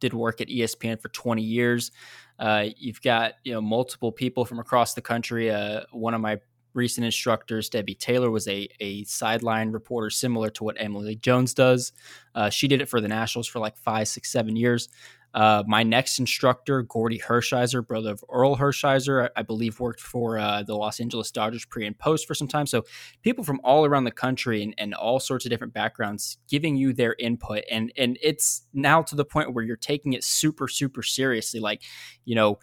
[0.00, 1.92] did work at ESPN for 20 years.
[2.40, 5.50] Uh, you've got you know multiple people from across the country.
[5.50, 6.38] Uh, one of my
[6.74, 7.70] recent instructors.
[7.70, 11.92] Debbi Taylor was a, a sideline reporter similar to what Emily Jones does.
[12.34, 14.88] Uh, she did it for the Nationals for like five, six, seven years.
[15.34, 20.38] Uh, my next instructor, Gordy Hershiser, brother of Orel Hershiser, I, I believe worked for
[20.38, 22.66] uh, the Los Angeles Dodgers pre and post for some time.
[22.66, 22.84] So
[23.22, 26.94] people from all around the country and, and all sorts of different backgrounds giving you
[26.94, 27.64] their input.
[27.70, 31.60] And, and it's now to the point where you're taking it super, super seriously.
[31.60, 31.82] Like,
[32.24, 32.58] you know,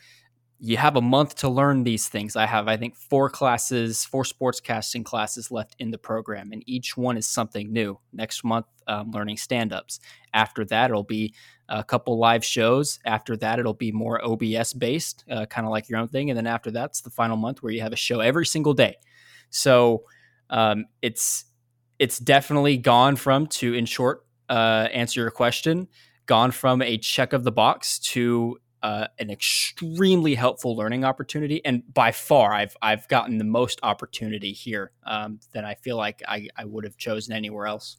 [0.60, 2.36] you have a month to learn these things.
[2.36, 6.96] I have, I think, four classes, four sportscasting classes left in the program, and each
[6.96, 8.00] one is something new.
[8.14, 10.00] Next month, um, learning stand ups.
[10.34, 11.34] After that, it'll be
[11.68, 13.00] a couple live shows.
[13.06, 16.30] After that, it'll be more OBS based, uh, kind of like your own thing.
[16.30, 18.96] And then after that's the final month where you have a show every single day.
[19.50, 20.04] So
[20.50, 21.46] um, it's
[22.00, 25.88] it's definitely gone from to, in short, uh, answer your question,
[26.26, 31.82] gone from a check of the box to uh, an extremely helpful learning opportunity, and
[31.92, 36.50] by far, I've I've gotten the most opportunity here um, than I feel like I,
[36.56, 37.98] I would have chosen anywhere else.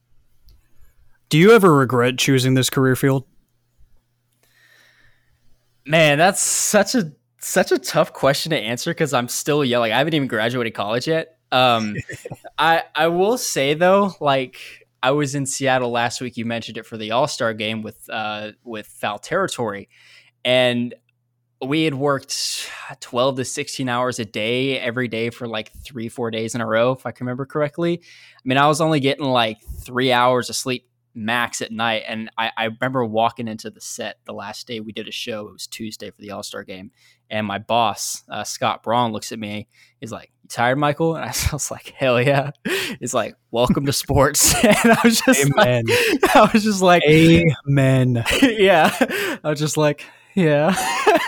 [1.28, 3.24] Do you ever regret choosing this career field?
[5.84, 9.80] Man, that's such a such a tough question to answer because I'm still young.
[9.80, 11.36] Like I haven't even graduated college yet.
[11.50, 11.96] Um,
[12.58, 16.36] I I will say though, like I was in Seattle last week.
[16.36, 19.88] You mentioned it for the All Star game with uh, with Foul Territory,
[20.46, 20.94] and
[21.60, 26.30] we had worked 12 to 16 hours a day every day for like three, four
[26.30, 28.00] days in a row, if I can remember correctly.
[28.00, 32.04] I mean, I was only getting like three hours of sleep max at night.
[32.06, 35.48] And I, I remember walking into the set the last day we did a show.
[35.48, 36.92] It was Tuesday for the All Star game.
[37.28, 39.66] And my boss, uh, Scott Braun, looks at me.
[39.98, 41.16] He's like, You tired, Michael?
[41.16, 42.50] And I was like, Hell yeah.
[43.00, 44.54] He's like, Welcome to sports.
[44.64, 45.84] and I was just Amen.
[45.86, 48.22] like, I was just like, Amen.
[48.42, 48.94] yeah.
[49.42, 50.04] I was just like,
[50.36, 50.76] yeah.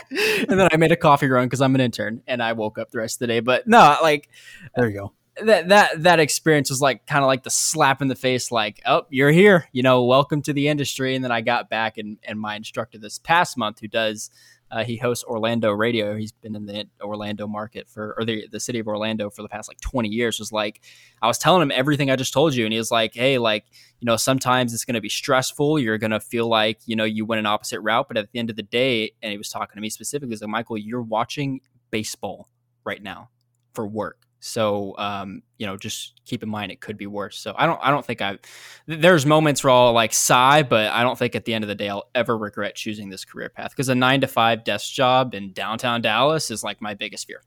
[0.10, 2.90] and then I made a coffee run because I'm an intern and I woke up
[2.90, 3.40] the rest of the day.
[3.40, 4.28] But no, like
[4.76, 5.12] there you go.
[5.44, 8.80] That that that experience was like kind of like the slap in the face, like,
[8.86, 11.14] oh, you're here, you know, welcome to the industry.
[11.14, 14.30] And then I got back and and my instructor this past month who does
[14.70, 16.16] uh, he hosts Orlando Radio.
[16.16, 19.48] He's been in the Orlando market for, or the, the city of Orlando for the
[19.48, 20.38] past like 20 years.
[20.38, 20.82] Was like,
[21.22, 22.64] I was telling him everything I just told you.
[22.64, 23.64] And he was like, hey, like,
[24.00, 25.78] you know, sometimes it's going to be stressful.
[25.78, 28.08] You're going to feel like, you know, you went an opposite route.
[28.08, 30.42] But at the end of the day, and he was talking to me specifically, he's
[30.42, 32.48] like, Michael, you're watching baseball
[32.84, 33.30] right now
[33.72, 34.17] for work.
[34.40, 37.38] So um, you know, just keep in mind it could be worse.
[37.38, 38.38] So I don't I don't think I
[38.86, 41.74] there's moments where I'll like sigh, but I don't think at the end of the
[41.74, 45.34] day I'll ever regret choosing this career path because a nine to five desk job
[45.34, 47.42] in downtown Dallas is like my biggest fear.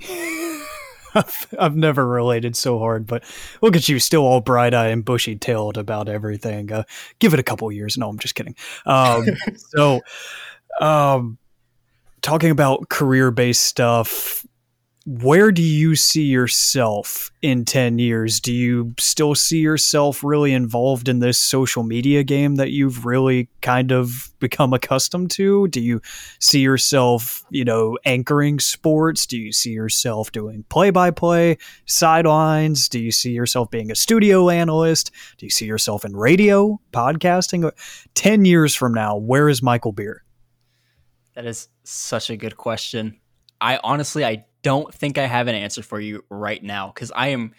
[1.14, 3.22] I've, I've never related so hard, but
[3.60, 6.72] look at you, still all bright eyed and bushy tailed about everything.
[6.72, 6.84] Uh,
[7.18, 7.98] give it a couple years.
[7.98, 8.56] No, I'm just kidding.
[8.86, 10.00] Um, so,
[10.80, 11.38] um,
[12.22, 14.46] talking about career based stuff,
[15.04, 18.40] where do you see yourself in 10 years?
[18.40, 23.48] Do you still see yourself really involved in this social media game that you've really
[23.62, 25.66] kind of become accustomed to?
[25.68, 26.00] Do you
[26.38, 29.26] see yourself, you know, anchoring sports?
[29.26, 32.88] Do you see yourself doing play by play, sidelines?
[32.88, 35.10] Do you see yourself being a studio analyst?
[35.36, 37.70] Do you see yourself in radio, podcasting?
[38.14, 40.22] 10 years from now, where is Michael Bier?
[41.34, 43.18] That is such a good question.
[43.62, 47.28] I honestly, I don't think I have an answer for you right now because I
[47.28, 47.54] am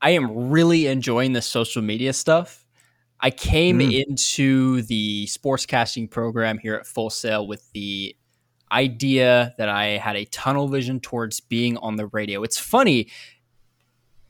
[0.00, 2.66] I am really enjoying the social media stuff.
[3.20, 4.04] I came mm.
[4.04, 8.16] into the sportscasting program here at Full Sail with the
[8.72, 12.42] idea that I had a tunnel vision towards being on the radio.
[12.42, 13.10] It's funny.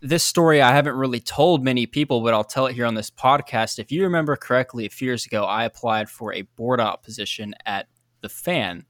[0.01, 3.11] This story I haven't really told many people, but I'll tell it here on this
[3.11, 3.79] podcast.
[3.79, 7.55] If you remember correctly, a few years ago, I applied for a board op position
[7.65, 7.87] at
[8.21, 8.85] the fan.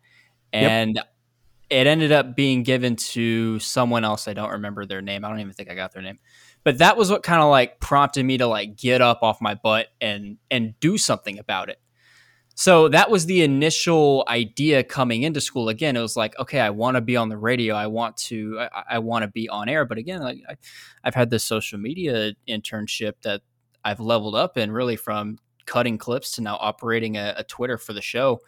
[0.55, 1.12] And yep
[1.73, 4.29] it ended up being given to someone else.
[4.29, 5.25] I don't remember their name.
[5.25, 6.19] I don't even think I got their name.
[6.65, 9.55] But that was what kind of like prompted me to like get up off my
[9.55, 11.79] butt and and do something about it.
[12.55, 15.71] So that was the initial idea coming into school.
[15.71, 17.75] Again, it was like, okay, I want to be on the radio.
[17.75, 19.87] I want to, I, I want to be on air.
[19.87, 20.57] But again, like I,
[21.03, 23.41] I've had this social media internship that
[23.83, 27.95] I've leveled up in, really from cutting clips to now operating a, a Twitter for
[27.95, 28.41] the show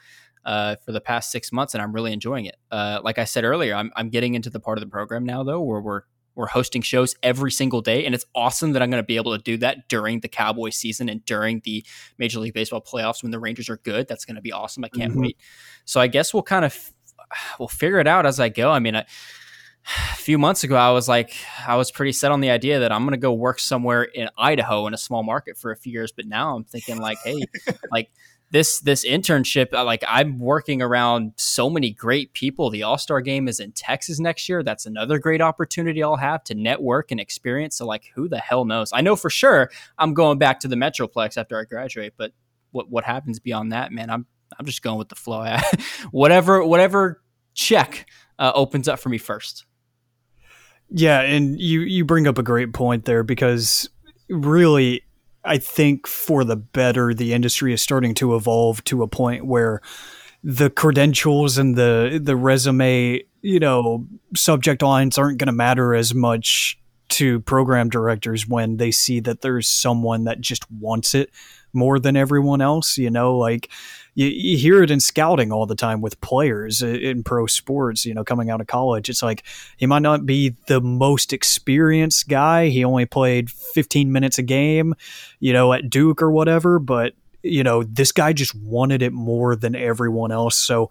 [0.44, 2.56] uh, for the past six months, and I'm really enjoying it.
[2.70, 5.42] Uh, like I said earlier, I'm, I'm getting into the part of the program now
[5.42, 6.02] though where we're
[6.36, 9.36] we're hosting shows every single day, and it's awesome that I'm going to be able
[9.36, 11.84] to do that during the Cowboy season and during the
[12.18, 14.08] Major League Baseball playoffs when the Rangers are good.
[14.08, 14.84] That's going to be awesome.
[14.84, 15.20] I can't mm-hmm.
[15.20, 15.38] wait.
[15.84, 16.92] So I guess we'll kind of
[17.58, 18.70] we'll figure it out as I go.
[18.70, 19.06] I mean, I,
[19.86, 21.34] a few months ago, I was like,
[21.66, 24.28] I was pretty set on the idea that I'm going to go work somewhere in
[24.38, 26.10] Idaho in a small market for a few years.
[26.10, 27.36] But now I'm thinking like, hey,
[27.92, 28.10] like
[28.54, 32.70] this this internship uh, like i'm working around so many great people.
[32.70, 34.62] The all-star game is in texas next year.
[34.62, 37.76] That's another great opportunity i'll have to network and experience.
[37.76, 38.90] So like who the hell knows?
[38.94, 42.32] I know for sure i'm going back to the metroplex after i graduate but
[42.74, 44.10] what what happens beyond that man?
[44.10, 44.26] I'm
[44.58, 45.56] I'm just going with the flow.
[46.10, 47.22] whatever, whatever
[47.54, 48.06] check
[48.38, 49.64] uh, opens up for me first.
[50.90, 53.88] Yeah, and you you bring up a great point there because
[54.28, 55.02] really
[55.44, 59.80] I think for the better the industry is starting to evolve to a point where
[60.42, 66.14] the credentials and the the resume, you know, subject lines aren't going to matter as
[66.14, 66.78] much
[67.10, 71.30] to program directors when they see that there's someone that just wants it
[71.72, 72.98] more than everyone else.
[72.98, 73.70] You know, like
[74.14, 78.06] you, you hear it in scouting all the time with players uh, in pro sports,
[78.06, 79.08] you know, coming out of college.
[79.08, 79.44] It's like
[79.76, 82.68] he might not be the most experienced guy.
[82.68, 84.94] He only played 15 minutes a game,
[85.40, 87.14] you know, at Duke or whatever, but
[87.44, 90.56] you know, this guy just wanted it more than everyone else.
[90.56, 90.90] So,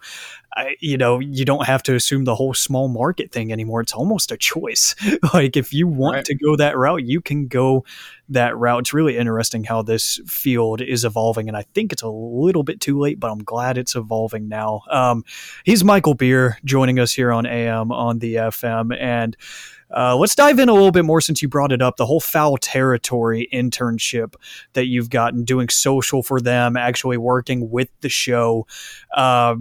[0.56, 3.80] I, you know, you don't have to assume the whole small market thing anymore.
[3.80, 4.94] It's almost a choice.
[5.34, 6.24] like if you want right.
[6.26, 7.84] to go that route, you can go
[8.28, 8.80] that route.
[8.80, 12.80] It's really interesting how this field is evolving, and I think it's a little bit
[12.80, 14.82] too late, but I'm glad it's evolving now.
[14.88, 15.24] Um,
[15.64, 19.36] he's Michael Bier joining us here on AM on the FM, and
[19.96, 22.20] uh, let's dive in a little bit more since you brought it up the whole
[22.20, 24.34] foul territory internship
[24.72, 28.66] that you've gotten doing social for them, actually working with the show.
[29.14, 29.56] Uh,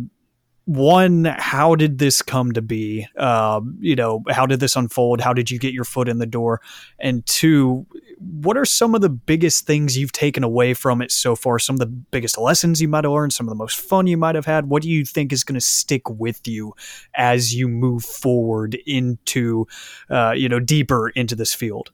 [0.66, 3.06] one, how did this come to be?
[3.18, 5.20] Uh, you know, how did this unfold?
[5.20, 6.62] How did you get your foot in the door?
[7.00, 7.86] And two,
[8.20, 11.60] what are some of the biggest things you've taken away from it so far?
[11.60, 14.16] Some of the biggest lessons you might have learned, some of the most fun you
[14.16, 14.70] might have had.
[14.70, 16.74] What do you think is going to stick with you
[17.14, 19.68] as you move forward into,
[20.10, 21.92] uh, you know, deeper into this field?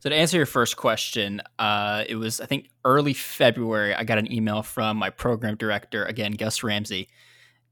[0.00, 3.94] So to answer your first question, uh, it was I think early February.
[3.94, 7.08] I got an email from my program director again, Gus Ramsey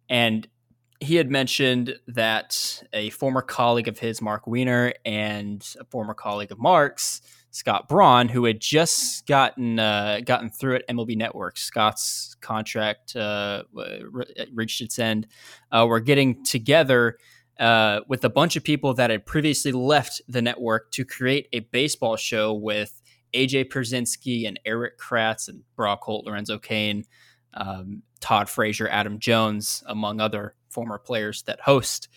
[0.09, 0.47] and
[1.01, 6.53] he had mentioned that a former colleague of his, Mark Weiner, and a former colleague
[6.53, 11.59] of Mark's, Scott Braun, who had just gotten uh, gotten through at MLB Network.
[11.59, 13.65] Scott's contract uh,
[14.53, 15.27] reached its end.
[15.71, 17.19] Uh, were getting together
[17.59, 21.61] uh, with a bunch of people that had previously left the network to create a
[21.61, 23.03] baseball show with
[23.35, 27.05] AJ Pierzynski and Erik Kratz and Brock Holt, Lorenzo Cain,
[27.55, 32.09] um, Todd Frazier, Adam Jones, among other former players that host,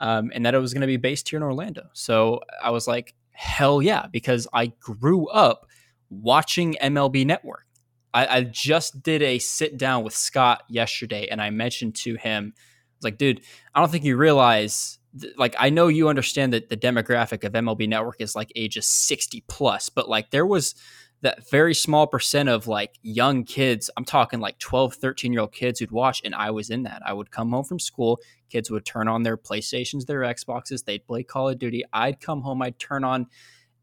[0.00, 1.84] um, and that it was going to be based here in Orlando.
[1.92, 5.66] So I was like, hell yeah, because I grew up
[6.10, 7.66] watching MLB Network.
[8.12, 12.52] I, I just did a sit down with Scott yesterday, and I mentioned to him,
[12.56, 12.60] I
[12.98, 13.42] was like, dude,
[13.74, 14.98] I don't think you realize
[15.36, 19.44] like I know you understand that the demographic of MLB Network is like ages 60
[19.46, 20.74] plus, but like there was
[21.22, 25.52] that very small percent of like young kids i'm talking like 12 13 year old
[25.52, 27.00] kids who'd watch and i was in that.
[27.06, 28.20] I would come home from school
[28.50, 31.84] kids would turn on their playstations their xboxes they'd play call of duty.
[31.92, 33.26] I'd come home i'd turn on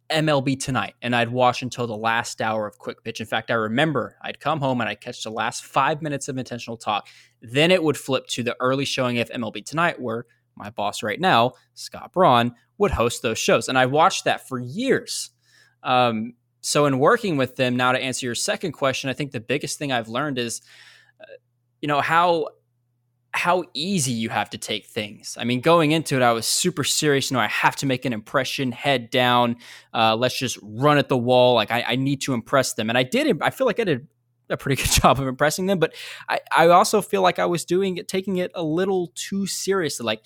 [0.09, 3.19] mlb tonight and i'd watch until the last hour of quick pitch.
[3.19, 6.37] In fact i remember i'd come home and i'd catch the last five minutes of
[6.37, 7.07] intentional talk.
[7.41, 10.25] Then it would flip to the early showing of mlb tonight where
[10.55, 13.69] my boss right now scott braun would host those shows.
[13.69, 15.31] And i watched that for years.
[15.83, 19.39] Um, so in working with them now to answer your second question i think the
[19.39, 20.61] biggest thing i've learned is
[21.21, 21.25] uh,
[21.81, 22.47] you know how
[23.31, 25.37] how easy you have to take things.
[25.39, 28.05] I mean going into it i was super serious you know i have to make
[28.05, 29.57] an impression head down
[29.93, 32.89] uh, let's just run at the wall like I, I, need to impress them.
[32.89, 34.07] And i did i feel like i did
[34.49, 35.93] a pretty good job of impressing them but
[36.27, 40.05] i, I also feel like i was doing it taking it a little too seriously.
[40.05, 40.25] Like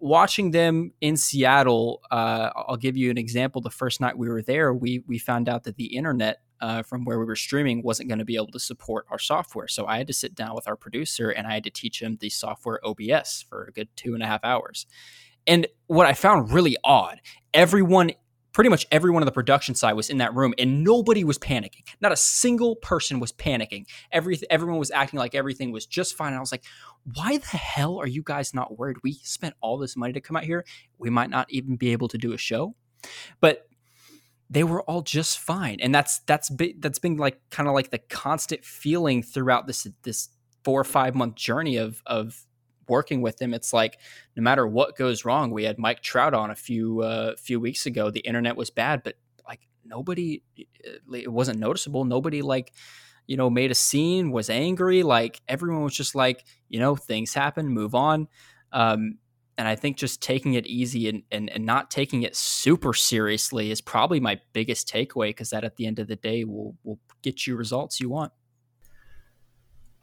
[0.00, 3.60] watching them in Seattle, uh, I'll give you an example.
[3.60, 7.04] The first night we were there, we we found out that the internet uh, from
[7.04, 9.68] where we were streaming wasn't going to be able to support our software.
[9.68, 12.16] So I had to sit down with our producer and I had to teach him
[12.20, 14.86] the software OBS for a good two and a half hours.
[15.46, 17.20] And what I found really odd,
[17.54, 18.12] everyone
[18.56, 21.84] pretty much everyone on the production side was in that room and nobody was panicking.
[22.00, 23.84] Not a single person was panicking.
[24.10, 26.28] Every, everyone was acting like everything was just fine.
[26.28, 26.64] And I was like,
[27.16, 28.96] why the hell are you guys not worried?
[29.02, 30.64] We spent all this money to come out here.
[30.96, 32.74] We might not even be able to do a show.
[33.42, 33.68] But
[34.48, 35.76] they were all just fine.
[35.80, 39.86] And that's that's been, that's been like kind of like the constant feeling throughout this
[40.02, 40.30] this
[40.64, 42.46] 4 or 5 month journey of of
[42.88, 43.98] working with him, it's like
[44.36, 47.86] no matter what goes wrong, we had Mike Trout on a few uh, few weeks
[47.86, 48.10] ago.
[48.10, 49.16] The internet was bad, but
[49.46, 52.04] like nobody, it wasn't noticeable.
[52.04, 52.72] Nobody like
[53.26, 55.02] you know made a scene, was angry.
[55.02, 58.28] Like everyone was just like you know things happen, move on.
[58.72, 59.18] Um,
[59.58, 63.70] and I think just taking it easy and, and, and not taking it super seriously
[63.70, 66.98] is probably my biggest takeaway because that at the end of the day will will
[67.22, 68.32] get you results you want.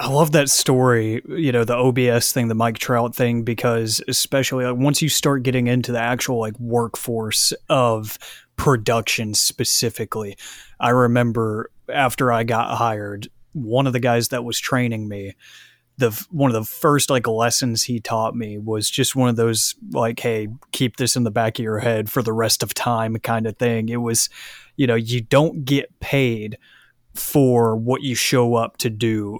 [0.03, 4.65] I love that story, you know, the OBS thing, the Mike Trout thing, because especially
[4.65, 8.19] like once you start getting into the actual like workforce of
[8.57, 10.35] production specifically,
[10.77, 15.35] I remember after I got hired, one of the guys that was training me
[15.97, 19.75] the one of the first like lessons he taught me was just one of those
[19.91, 23.15] like hey keep this in the back of your head for the rest of time
[23.19, 23.87] kind of thing.
[23.89, 24.27] It was
[24.75, 26.57] you know you don't get paid
[27.13, 29.39] for what you show up to do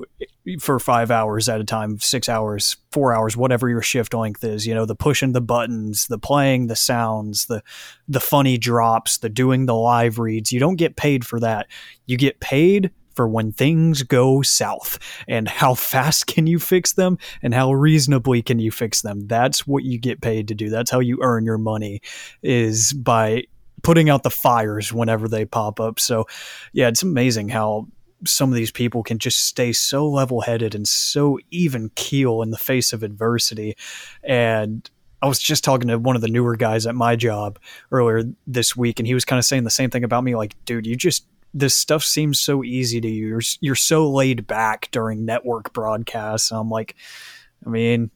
[0.60, 4.68] for five hours at a time, six hours, four hours, whatever your shift length is.
[4.68, 7.64] You know, the pushing the buttons, the playing the sounds, the
[8.08, 10.52] the funny drops, the doing the live reads.
[10.52, 11.68] You don't get paid for that.
[12.06, 17.18] You get paid for when things go south and how fast can you fix them
[17.42, 20.90] and how reasonably can you fix them that's what you get paid to do that's
[20.90, 22.02] how you earn your money
[22.42, 23.44] is by
[23.84, 26.26] putting out the fires whenever they pop up so
[26.72, 27.88] yeah it's amazing how
[28.26, 32.52] some of these people can just stay so level headed and so even keel in
[32.52, 33.76] the face of adversity
[34.24, 34.90] and
[35.22, 37.58] I was just talking to one of the newer guys at my job
[37.94, 40.36] earlier this week, and he was kind of saying the same thing about me.
[40.36, 43.28] Like, dude, you just this stuff seems so easy to you.
[43.28, 46.52] You're, you're so laid back during network broadcasts.
[46.52, 46.96] I'm like,
[47.66, 48.12] I mean,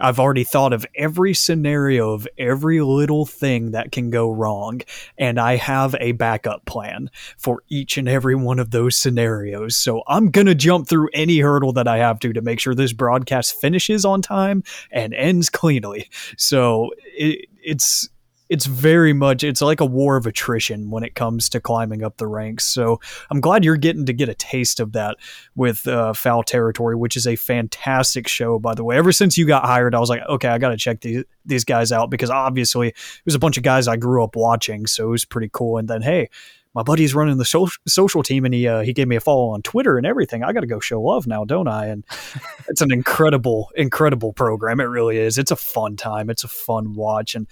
[0.00, 4.82] I've already thought of every scenario of every little thing that can go wrong,
[5.18, 9.76] and I have a backup plan for each and every one of those scenarios.
[9.76, 12.74] So I'm going to jump through any hurdle that I have to to make sure
[12.74, 16.08] this broadcast finishes on time and ends cleanly.
[16.36, 18.08] So it, it's
[18.48, 22.18] it's very much it's like a war of attrition when it comes to climbing up
[22.18, 22.66] the ranks.
[22.66, 25.16] So I'm glad you're getting to get a taste of that
[25.56, 28.96] with uh, Foul Territory, which is a fantastic show, by the way.
[28.96, 31.64] Ever since you got hired, I was like, okay, I got to check these these
[31.64, 35.08] guys out because obviously it was a bunch of guys I grew up watching, so
[35.08, 35.78] it was pretty cool.
[35.78, 36.28] And then hey.
[36.76, 39.50] My buddy's running the social, social team, and he uh, he gave me a follow
[39.50, 40.42] on Twitter and everything.
[40.42, 41.86] I got to go show love now, don't I?
[41.86, 42.04] And
[42.68, 44.80] it's an incredible, incredible program.
[44.80, 45.38] It really is.
[45.38, 46.30] It's a fun time.
[46.30, 47.46] It's a fun watch, and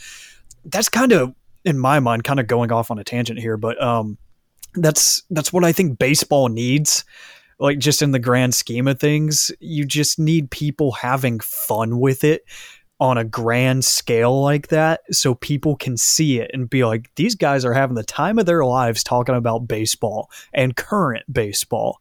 [0.65, 1.35] that's kind of
[1.65, 4.19] in my mind kind of going off on a tangent here, but um,
[4.75, 7.05] that's that's what I think baseball needs.
[7.59, 12.25] Like just in the grand scheme of things, you just need people having fun with
[12.25, 12.43] it
[12.99, 17.35] on a grand scale like that so people can see it and be like these
[17.35, 21.99] guys are having the time of their lives talking about baseball and current baseball.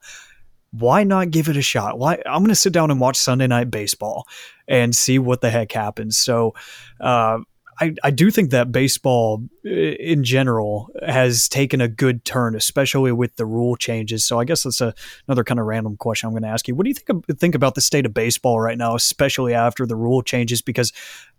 [0.72, 1.98] Why not give it a shot?
[1.98, 4.28] Why i'm going to sit down and watch sunday night baseball
[4.68, 6.18] and see what the heck happens.
[6.18, 6.54] So
[7.00, 7.40] uh,
[7.82, 13.36] I, I do think that baseball in general has taken a good turn, especially with
[13.38, 14.24] the rule changes.
[14.24, 14.94] So I guess that's a,
[15.28, 16.76] another kind of random question I'm going to ask you.
[16.76, 19.96] What do you think think about the state of baseball right now, especially after the
[19.96, 20.62] rule changes?
[20.62, 20.94] Because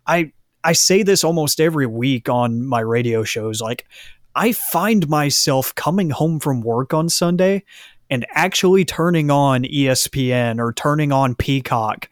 [0.09, 0.33] I
[0.65, 3.61] I say this almost every week on my radio shows.
[3.61, 3.87] Like
[4.35, 7.63] I find myself coming home from work on Sunday
[8.11, 12.09] and actually turning on ESPN or turning on Peacock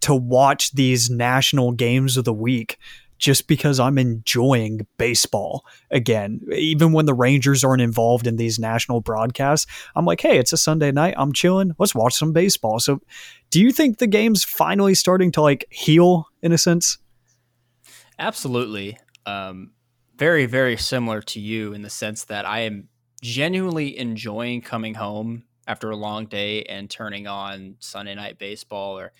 [0.00, 2.78] to watch these national games of the week
[3.24, 6.42] just because I'm enjoying baseball again.
[6.52, 9.66] Even when the Rangers aren't involved in these national broadcasts,
[9.96, 11.14] I'm like, hey, it's a Sunday night.
[11.16, 11.72] I'm chilling.
[11.78, 12.80] Let's watch some baseball.
[12.80, 13.00] So,
[13.48, 16.98] do you think the game's finally starting to like heal in a sense?
[18.18, 18.98] Absolutely.
[19.24, 19.70] Um,
[20.16, 22.90] very, very similar to you in the sense that I am
[23.22, 29.12] genuinely enjoying coming home after a long day and turning on Sunday night baseball or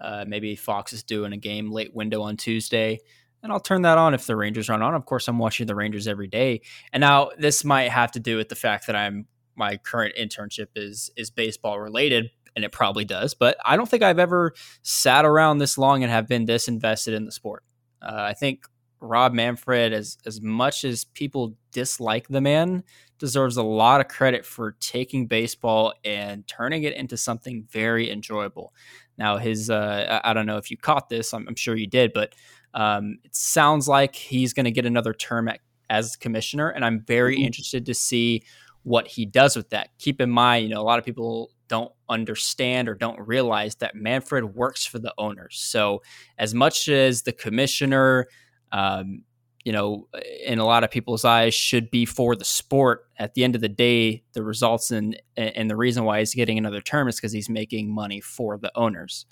[0.00, 3.00] uh, maybe Fox is doing a game late window on Tuesday
[3.42, 4.94] and I'll turn that on if the Rangers run on.
[4.94, 6.62] Of course, I'm watching the Rangers every day.
[6.92, 9.26] And now this might have to do with the fact that I'm
[9.56, 13.34] my current internship is is baseball related, and it probably does.
[13.34, 17.14] But I don't think I've ever sat around this long and have been this invested
[17.14, 17.64] in the sport.
[18.02, 18.64] Uh, I think
[19.00, 22.82] Rob Manfred, as as much as people dislike the man,
[23.18, 28.74] deserves a lot of credit for taking baseball and turning it into something very enjoyable.
[29.18, 32.12] Now, his uh, I don't know if you caught this, I'm, I'm sure you did,
[32.14, 32.34] but
[32.74, 37.00] um, it sounds like he's going to get another term at, as commissioner, and I'm
[37.00, 37.46] very mm-hmm.
[37.46, 38.44] interested to see
[38.82, 39.90] what he does with that.
[39.98, 43.94] Keep in mind, you know, a lot of people don't understand or don't realize that
[43.94, 45.58] Manfred works for the owners.
[45.58, 46.02] So,
[46.38, 48.26] as much as the commissioner,
[48.72, 49.22] um,
[49.64, 50.08] you know,
[50.44, 53.04] in a lot of people's eyes, should be for the sport.
[53.18, 56.58] At the end of the day, the results and and the reason why he's getting
[56.58, 59.26] another term is because he's making money for the owners.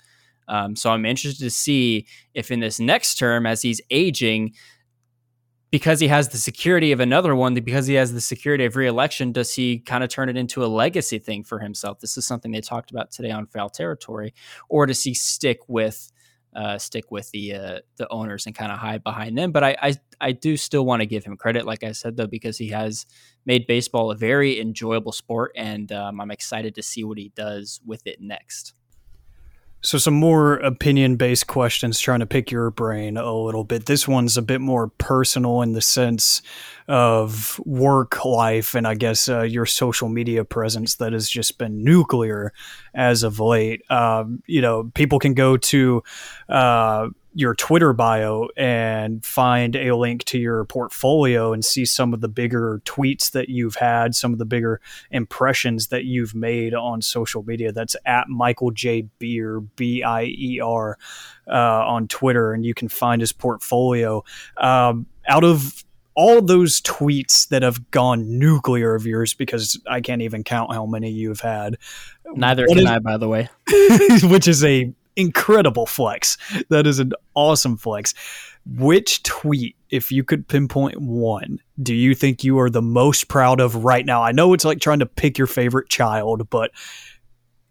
[0.49, 4.53] Um, so I'm interested to see if in this next term, as he's aging,
[5.71, 9.31] because he has the security of another one, because he has the security of reelection,
[9.31, 11.99] does he kind of turn it into a legacy thing for himself?
[11.99, 14.33] This is something they talked about today on Foul Territory,
[14.67, 16.11] or does he stick with
[16.55, 19.51] uh, stick with the uh, the owners and kind of hide behind them?
[19.51, 22.25] But I, I I do still want to give him credit, like I said though,
[22.25, 23.05] because he has
[23.45, 27.79] made baseball a very enjoyable sport, and um, I'm excited to see what he does
[27.85, 28.73] with it next.
[29.81, 33.85] So, some more opinion based questions trying to pick your brain a little bit.
[33.85, 36.41] This one's a bit more personal in the sense
[36.89, 41.83] of work life and I guess uh, your social media presence that has just been
[41.83, 42.51] nuclear
[42.93, 43.89] as of late.
[43.89, 46.03] Um, you know, people can go to
[46.49, 52.21] uh, your Twitter bio and find a link to your portfolio and see some of
[52.21, 57.01] the bigger tweets that you've had, some of the bigger impressions that you've made on
[57.01, 57.71] social media.
[57.71, 59.07] That's at Michael J.
[59.19, 60.97] Bier, B I E R,
[61.47, 64.23] uh, on Twitter, and you can find his portfolio.
[64.57, 65.83] Um, out of
[66.15, 70.85] all those tweets that have gone nuclear of yours, because I can't even count how
[70.85, 71.77] many you've had.
[72.25, 73.49] Neither can is, I, by the way.
[74.23, 76.37] which is a incredible flex.
[76.69, 78.13] That is an awesome flex.
[78.65, 83.59] Which tweet, if you could pinpoint one, do you think you are the most proud
[83.59, 84.23] of right now?
[84.23, 86.71] I know it's like trying to pick your favorite child, but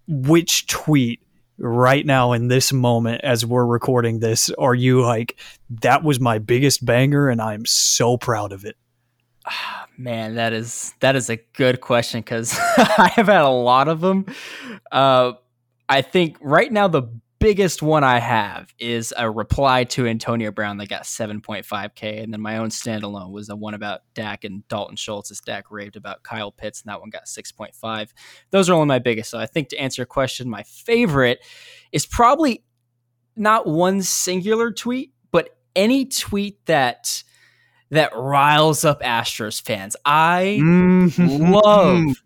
[0.06, 1.20] which tweet
[1.58, 5.36] right now in this moment as we're recording this are you like
[5.68, 8.76] that was my biggest banger and I'm so proud of it?
[9.98, 14.00] Man, that is that is a good question because I have had a lot of
[14.00, 14.26] them.
[14.92, 15.32] Uh,
[15.88, 17.04] I think right now the
[17.38, 22.22] biggest one I have is a reply to Antonio Brown that got 7.5K.
[22.22, 25.70] And then my own standalone was the one about Dak and Dalton Schultz as Dak
[25.70, 28.10] raved about Kyle Pitts, and that one got 6.5.
[28.50, 29.30] Those are only my biggest.
[29.30, 31.40] So I think to answer your question, my favorite
[31.92, 32.64] is probably
[33.36, 37.22] not one singular tweet, but any tweet that
[37.90, 39.96] that riles up Astros fans.
[40.04, 41.52] I mm-hmm.
[41.52, 42.22] love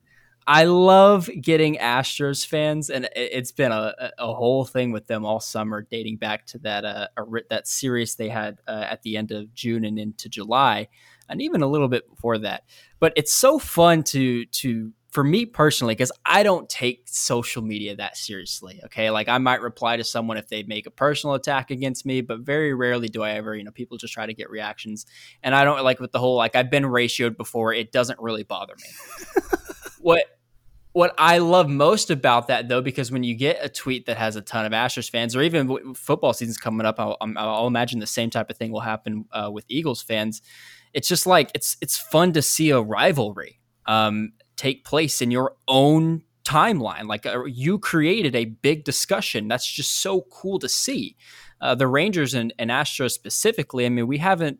[0.52, 5.40] I love getting Astros fans, and it's been a, a whole thing with them all
[5.40, 7.06] summer, dating back to that uh,
[7.48, 10.88] that series they had uh, at the end of June and into July,
[11.30, 12.64] and even a little bit before that.
[13.00, 17.96] But it's so fun to to for me personally because I don't take social media
[17.96, 18.78] that seriously.
[18.84, 22.20] Okay, like I might reply to someone if they make a personal attack against me,
[22.20, 23.56] but very rarely do I ever.
[23.56, 25.06] You know, people just try to get reactions,
[25.42, 27.72] and I don't like with the whole like I've been ratioed before.
[27.72, 29.42] It doesn't really bother me.
[30.02, 30.26] what
[30.92, 34.36] what I love most about that, though, because when you get a tweet that has
[34.36, 38.06] a ton of Astros fans, or even football season's coming up, I'll, I'll imagine the
[38.06, 40.42] same type of thing will happen uh, with Eagles fans.
[40.92, 45.56] It's just like it's it's fun to see a rivalry um, take place in your
[45.66, 47.06] own timeline.
[47.06, 49.48] Like uh, you created a big discussion.
[49.48, 51.16] That's just so cool to see.
[51.60, 53.86] Uh, the Rangers and, and Astros specifically.
[53.86, 54.58] I mean, we haven't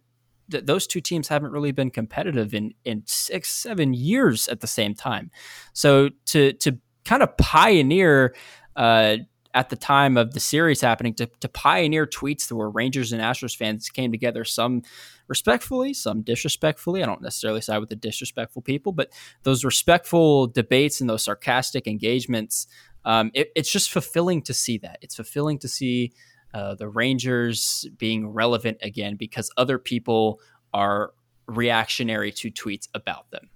[0.51, 4.66] th- those two teams haven't really been competitive in in six seven years at the
[4.66, 5.30] same time.
[5.72, 8.34] So to to kind of pioneer.
[8.74, 9.18] Uh,
[9.55, 13.20] at the time of the series happening to, to pioneer tweets that were Rangers and
[13.20, 14.82] Astros fans came together, some
[15.28, 17.03] respectfully, some disrespectfully.
[17.03, 19.12] I don't necessarily side with the disrespectful people, but
[19.43, 22.66] those respectful debates and those sarcastic engagements,
[23.05, 24.99] um, it, it's just fulfilling to see that.
[25.03, 26.12] It's fulfilling to see
[26.55, 30.41] uh, the Rangers being relevant again because other people
[30.73, 31.13] are
[31.47, 33.51] reactionary to tweets about them.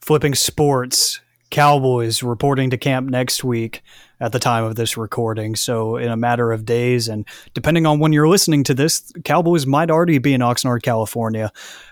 [0.00, 3.82] Flipping sports, Cowboys reporting to camp next week
[4.20, 5.56] at the time of this recording.
[5.56, 9.66] So, in a matter of days, and depending on when you're listening to this, Cowboys
[9.66, 11.50] might already be in Oxnard, California,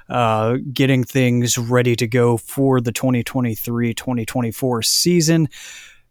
[0.09, 5.49] uh, getting things ready to go for the 2023 2024 season.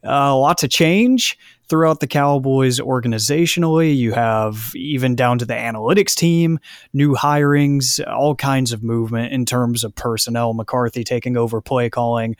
[0.06, 1.38] Uh, lots of change
[1.68, 3.96] throughout the Cowboys organizationally.
[3.96, 6.60] You have even down to the analytics team,
[6.94, 10.54] new hirings, all kinds of movement in terms of personnel.
[10.54, 12.36] McCarthy taking over play calling.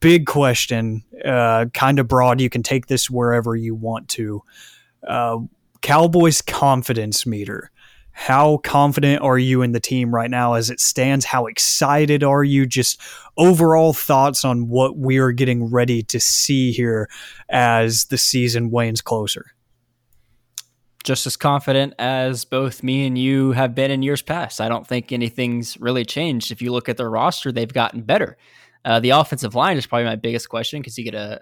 [0.00, 2.40] Big question, uh, kind of broad.
[2.40, 4.42] You can take this wherever you want to.
[5.06, 5.38] Uh,
[5.80, 7.70] Cowboys confidence meter.
[8.12, 11.24] How confident are you in the team right now as it stands?
[11.24, 12.66] How excited are you?
[12.66, 13.00] Just
[13.36, 17.08] overall thoughts on what we are getting ready to see here
[17.48, 19.46] as the season wanes closer.
[21.04, 24.60] Just as confident as both me and you have been in years past.
[24.60, 26.52] I don't think anything's really changed.
[26.52, 28.36] If you look at their roster, they've gotten better.
[28.84, 31.38] Uh, the offensive line is probably my biggest question because you get a,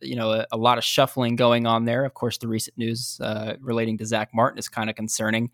[0.00, 2.04] a you know a, a, lot of shuffling going on there.
[2.04, 5.50] Of course, the recent news uh, relating to Zack Martin is kind of concerning.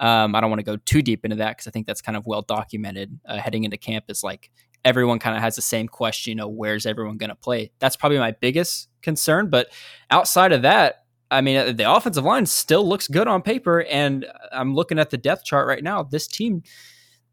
[0.00, 2.16] Um, I don't want to go too deep into that because I think that's kind
[2.16, 4.06] of well documented uh, heading into camp.
[4.08, 4.50] Is like
[4.84, 7.70] everyone kind of has the same question, you know, where's everyone going to play?
[7.78, 9.50] That's probably my biggest concern.
[9.50, 9.68] But
[10.10, 14.26] outside of that, I mean, uh, the offensive line still looks good on paper, and
[14.50, 16.02] I'm looking at the depth chart right now.
[16.02, 16.62] This team,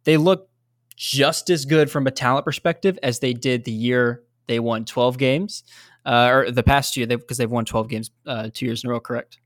[0.03, 0.49] they look
[0.95, 5.17] just as good from a talent perspective as they did the year they won 12
[5.17, 5.63] games,
[6.05, 8.89] uh, or the past year, because they, have won 12 games uh, two years in
[8.89, 9.39] a row, correct?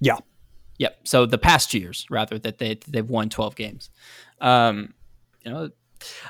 [0.00, 0.18] Yeah,
[0.78, 1.00] Yep.
[1.04, 3.90] So the past years, rather, that they they've won twelve games.
[4.40, 4.94] Um,
[5.44, 5.70] you know,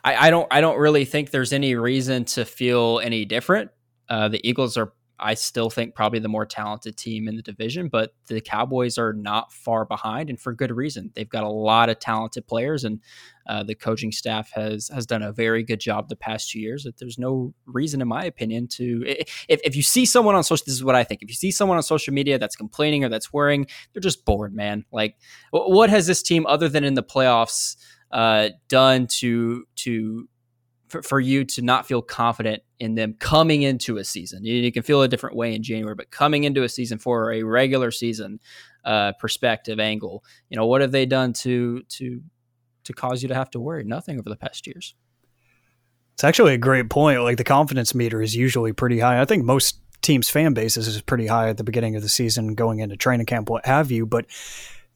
[0.05, 3.70] I, I don't I don't really think there's any reason to feel any different.
[4.09, 7.88] Uh, the Eagles are I still think probably the more talented team in the division,
[7.88, 11.10] but the Cowboys are not far behind, and for good reason.
[11.14, 13.00] They've got a lot of talented players, and
[13.46, 16.84] uh, the coaching staff has has done a very good job the past two years.
[16.84, 20.64] That there's no reason, in my opinion, to if if you see someone on social,
[20.66, 21.22] this is what I think.
[21.22, 24.54] If you see someone on social media that's complaining or that's worrying, they're just bored,
[24.54, 24.84] man.
[24.92, 25.16] Like,
[25.50, 27.76] what has this team other than in the playoffs
[28.10, 30.28] uh, done to to
[30.89, 34.45] for, for you to not feel confident in them coming into a season.
[34.45, 37.32] You, you, can feel a different way in January, but coming into a season for
[37.32, 38.41] a regular season
[38.84, 42.22] uh, perspective angle, you know, what have they done to to
[42.84, 43.84] to cause you to have to worry?
[43.84, 44.95] Nothing over the past years.
[46.14, 47.22] It's actually a great point.
[47.22, 49.20] Like the confidence meter is usually pretty high.
[49.20, 52.55] I think most teams' fan bases is pretty high at the beginning of the season,
[52.55, 54.07] going into training camp, what have you.
[54.07, 54.26] But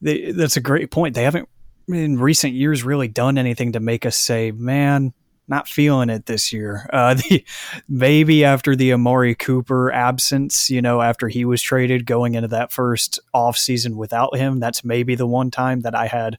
[0.01, 1.15] they, that's a great point.
[1.15, 1.49] They haven't
[1.87, 5.13] in recent years really done anything to make us say, "Man,
[5.51, 6.89] not feeling it this year.
[7.01, 7.43] Uh, the,
[7.89, 12.71] maybe after the Amari Cooper absence, you know, after he was traded going into that
[12.71, 16.37] first off season without him, that's maybe the one time that I had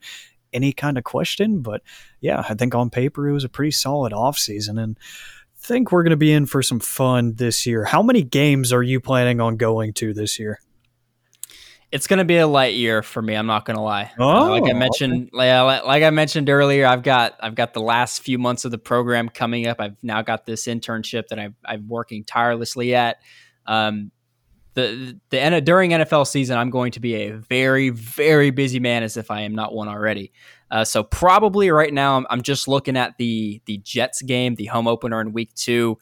[0.53, 1.63] any kind of question.
[1.63, 1.83] But
[2.21, 4.99] yeah, I think on paper it was a pretty solid off season and
[5.63, 7.85] think we're going to be in for some fun this year.
[7.85, 10.61] How many games are you planning on going to this year?
[11.93, 13.34] It's going to be a light year for me.
[13.34, 14.11] I'm not going to lie.
[14.18, 15.61] Oh, like I mentioned, okay.
[15.61, 18.78] like, like I mentioned earlier, I've got I've got the last few months of the
[18.78, 19.78] program coming up.
[19.78, 23.18] I've now got this internship that I've, I'm working tirelessly at.
[23.66, 24.11] Um,
[24.74, 29.18] the the during NFL season, I'm going to be a very very busy man, as
[29.18, 30.32] if I am not one already.
[30.70, 34.64] Uh, so probably right now, I'm, I'm just looking at the the Jets game, the
[34.64, 35.99] home opener in Week Two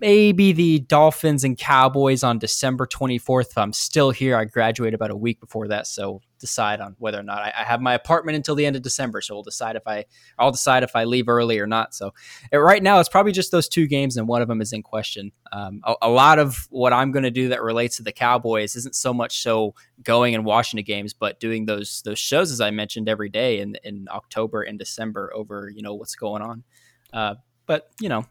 [0.00, 3.50] maybe the Dolphins and Cowboys on December 24th.
[3.50, 7.18] If I'm still here, I graduate about a week before that, so decide on whether
[7.18, 9.22] or not I, I, have my apartment until the end of December.
[9.22, 10.04] So we'll decide if I
[10.38, 11.94] I'll decide if I leave early or not.
[11.94, 12.12] So
[12.52, 14.82] it, right now it's probably just those two games, and one of them is in
[14.82, 15.32] question.
[15.52, 18.76] Um, a, a, lot of what I'm going to do that relates to the Cowboys
[18.76, 22.60] isn't so much so going and watching the games, but doing those those shows as
[22.60, 26.64] I mentioned every day in in October and December over you know what's going on.
[27.12, 27.36] Uh,
[27.66, 28.26] but you know,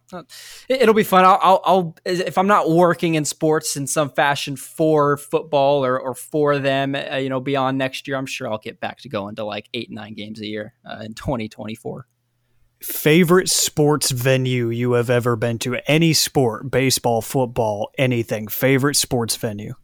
[0.70, 1.26] it, will be fun.
[1.26, 6.00] I'll, I'll, I'll, if I'm not working in sports in some fashion for football or,
[6.00, 9.10] or for them, uh, you know, beyond next year, I'm sure I'll get back to
[9.10, 12.08] going to like eight, nine games a year uh, in 2024.
[12.82, 15.78] Favorite sports venue you have ever been to?
[15.90, 18.50] Any sport, baseball, football, anything.
[18.50, 19.76] Favorite sports venue?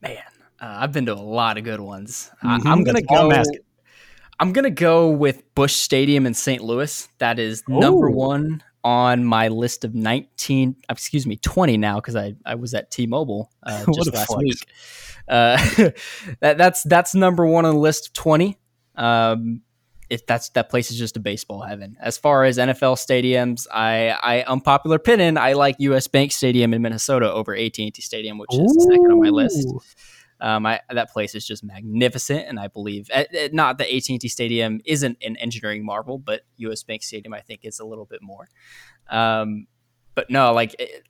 [0.00, 0.16] Man,
[0.60, 2.30] uh, I've been to a lot of good ones.
[2.42, 3.42] Mm-hmm, I, am gonna go.
[4.40, 6.62] I'm gonna go with Busch Stadium in St.
[6.62, 7.08] Louis.
[7.18, 7.80] That is Ooh.
[7.80, 10.76] number one on my list of 19.
[10.88, 14.42] Excuse me, 20 now because I, I was at T-Mobile uh, just last flex.
[14.42, 14.66] week.
[15.28, 15.56] Uh,
[16.40, 18.56] that, that's that's number one on the list of 20.
[18.96, 19.62] Um,
[20.10, 21.96] if that's that place is just a baseball heaven.
[22.00, 26.08] As far as NFL stadiums, I, I unpopular opinion, I like U.S.
[26.08, 28.80] Bank Stadium in Minnesota over AT&T Stadium, which is Ooh.
[28.90, 29.68] second on my list.
[30.40, 34.08] Um, I, that place is just magnificent, and I believe uh, uh not the AT
[34.08, 37.84] and T Stadium isn't an engineering marvel, but US Bank Stadium I think is a
[37.84, 38.48] little bit more.
[39.10, 39.66] Um,
[40.14, 41.04] but no, like it,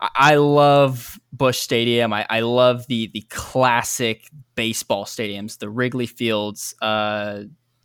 [0.00, 2.12] I love Busch Stadium.
[2.12, 7.42] I, I, love the the classic baseball stadiums, the Wrigley Fields, uh,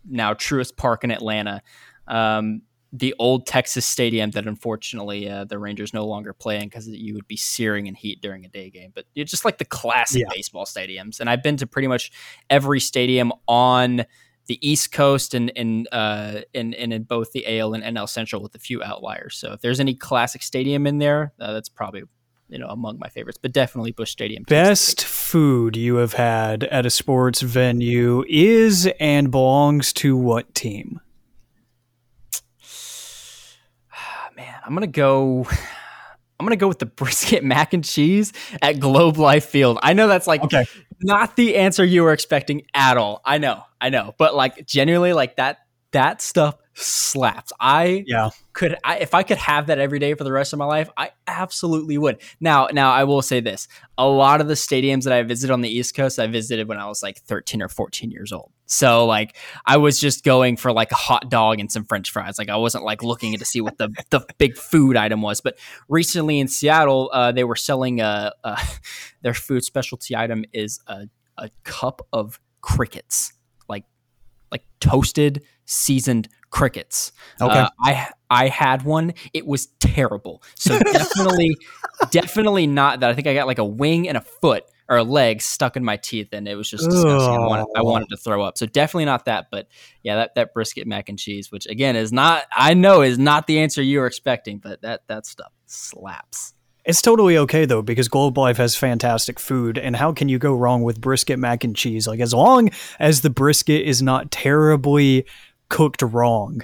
[0.07, 1.61] now Truist Park in Atlanta.
[2.07, 2.61] Um,
[2.95, 7.15] the old Texas Stadium that unfortunately uh, the Rangers no longer play in because you
[7.15, 8.91] would be searing in heat during a day game.
[8.93, 10.27] But it's just like the classic yeah.
[10.33, 12.11] baseball stadiums, and I've been to pretty much
[12.51, 14.05] every stadium on
[14.45, 18.59] the East Coast and in uh, in, both the AL and NL Central with a
[18.59, 19.35] few outliers.
[19.37, 22.03] So if there's any classic stadium in there, uh, that's probably
[22.49, 24.43] you know among my favorites, but definitely Busch Stadium.
[24.43, 30.99] Best food you have had at a sports venue is and belongs to what team?
[34.65, 35.47] I'm gonna go.
[36.39, 39.79] I'm gonna go with the brisket mac and cheese at Globe Life Field.
[39.81, 40.65] I know that's like okay.
[41.01, 43.21] not the answer you were expecting at all.
[43.23, 45.59] I know, I know, but like genuinely, like that
[45.91, 47.51] that stuff slaps.
[47.59, 50.59] I yeah could I, if I could have that every day for the rest of
[50.59, 52.21] my life, I absolutely would.
[52.39, 53.67] Now, now I will say this:
[53.97, 56.77] a lot of the stadiums that I visited on the East Coast, I visited when
[56.77, 58.51] I was like 13 or 14 years old.
[58.67, 62.37] So like I was just going for like a hot dog and some French fries.
[62.37, 65.41] Like I wasn't like looking to see what the the big food item was.
[65.41, 65.57] But
[65.89, 68.59] recently in Seattle, uh, they were selling a, a
[69.21, 71.07] their food specialty item is a
[71.39, 73.33] a cup of crickets,
[73.67, 73.85] like
[74.51, 77.11] like toasted seasoned crickets.
[77.41, 77.59] Okay.
[77.59, 79.13] Uh, I I had one.
[79.33, 80.43] It was terrible.
[80.55, 81.57] So definitely,
[82.11, 83.09] definitely not that.
[83.09, 85.83] I think I got like a wing and a foot or a leg stuck in
[85.83, 87.33] my teeth, and it was just disgusting.
[87.33, 88.57] I wanted, I wanted to throw up.
[88.57, 89.47] So definitely not that.
[89.51, 89.67] But
[90.03, 93.47] yeah, that that brisket mac and cheese, which again is not, I know is not
[93.47, 96.53] the answer you were expecting, but that that stuff slaps.
[96.85, 100.53] It's totally okay though because Globe Life has fantastic food, and how can you go
[100.53, 102.07] wrong with brisket mac and cheese?
[102.07, 105.25] Like as long as the brisket is not terribly
[105.73, 106.61] cooked wrong,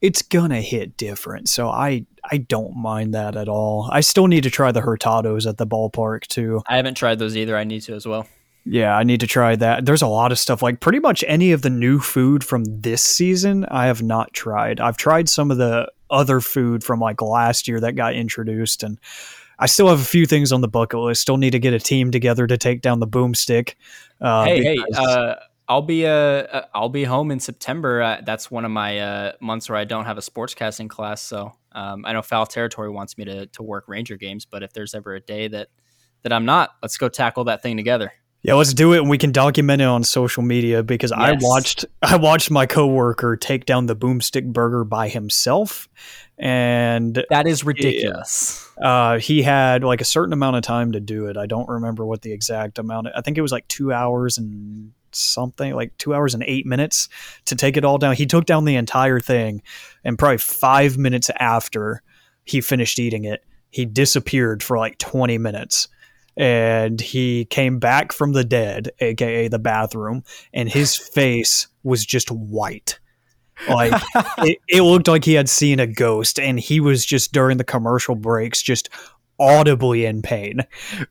[0.00, 1.48] it's gonna hit different.
[1.48, 3.88] So I I don't mind that at all.
[3.92, 6.62] I still need to try the hurtados at the ballpark too.
[6.68, 7.56] I haven't tried those either.
[7.56, 8.26] I need to as well.
[8.64, 9.84] Yeah, I need to try that.
[9.84, 13.02] There's a lot of stuff like pretty much any of the new food from this
[13.02, 14.80] season I have not tried.
[14.80, 18.98] I've tried some of the other food from like last year that got introduced and
[19.58, 21.22] I still have a few things on the bucket list.
[21.22, 23.74] Still need to get a team together to take down the boomstick.
[24.20, 25.34] Uh, hey, hey, uh,
[25.68, 28.02] I'll be uh, uh, I'll be home in September.
[28.02, 31.22] Uh, that's one of my uh, months where I don't have a sportscasting class.
[31.22, 34.72] So um, I know Foul Territory wants me to to work Ranger games, but if
[34.72, 35.68] there's ever a day that
[36.22, 38.12] that I'm not, let's go tackle that thing together.
[38.42, 41.18] Yeah, let's do it, and we can document it on social media because yes.
[41.18, 45.88] I watched I watched my coworker take down the boomstick burger by himself,
[46.36, 48.70] and that is ridiculous.
[48.76, 51.38] Uh, he had like a certain amount of time to do it.
[51.38, 53.08] I don't remember what the exact amount.
[53.16, 57.08] I think it was like two hours and something, like two hours and eight minutes
[57.46, 58.14] to take it all down.
[58.14, 59.62] He took down the entire thing,
[60.04, 62.02] and probably five minutes after
[62.44, 65.88] he finished eating it, he disappeared for like twenty minutes
[66.36, 72.30] and he came back from the dead, aka the bathroom, and his face was just
[72.30, 72.98] white.
[73.68, 73.92] Like
[74.38, 77.64] it, it looked like he had seen a ghost, and he was just during the
[77.64, 78.88] commercial breaks, just
[79.38, 80.60] audibly in pain.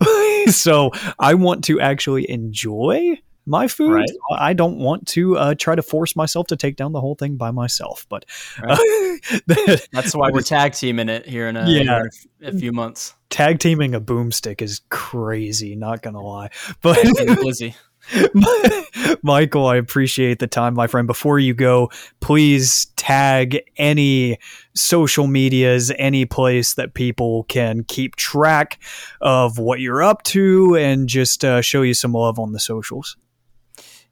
[0.47, 3.93] so I want to actually enjoy my food.
[3.93, 4.09] Right.
[4.37, 7.35] I don't want to uh, try to force myself to take down the whole thing
[7.35, 8.05] by myself.
[8.09, 8.25] But
[8.61, 9.19] right.
[9.47, 12.03] uh, that's why we're tag teaming it here in a, yeah.
[12.41, 13.13] a few months.
[13.29, 15.75] Tag teaming a boomstick is crazy.
[15.75, 16.49] Not gonna lie,
[16.81, 16.97] but
[17.41, 17.75] busy.
[19.23, 21.07] Michael, I appreciate the time, my friend.
[21.07, 21.89] Before you go,
[22.19, 24.39] please tag any
[24.75, 28.79] social medias, any place that people can keep track
[29.21, 33.15] of what you're up to and just uh, show you some love on the socials.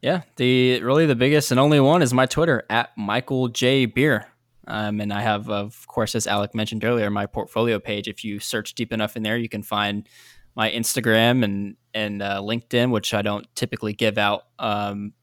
[0.02, 4.28] Yeah, the really the biggest and only one is my Twitter at Michael J Bier.
[4.68, 8.08] Um, and I have, of course, as Alec mentioned earlier, my portfolio page.
[8.08, 10.08] If you search deep enough in there, you can find
[10.56, 14.44] my Instagram and and uh, LinkedIn, which I don't typically give out.
[14.58, 15.14] Um,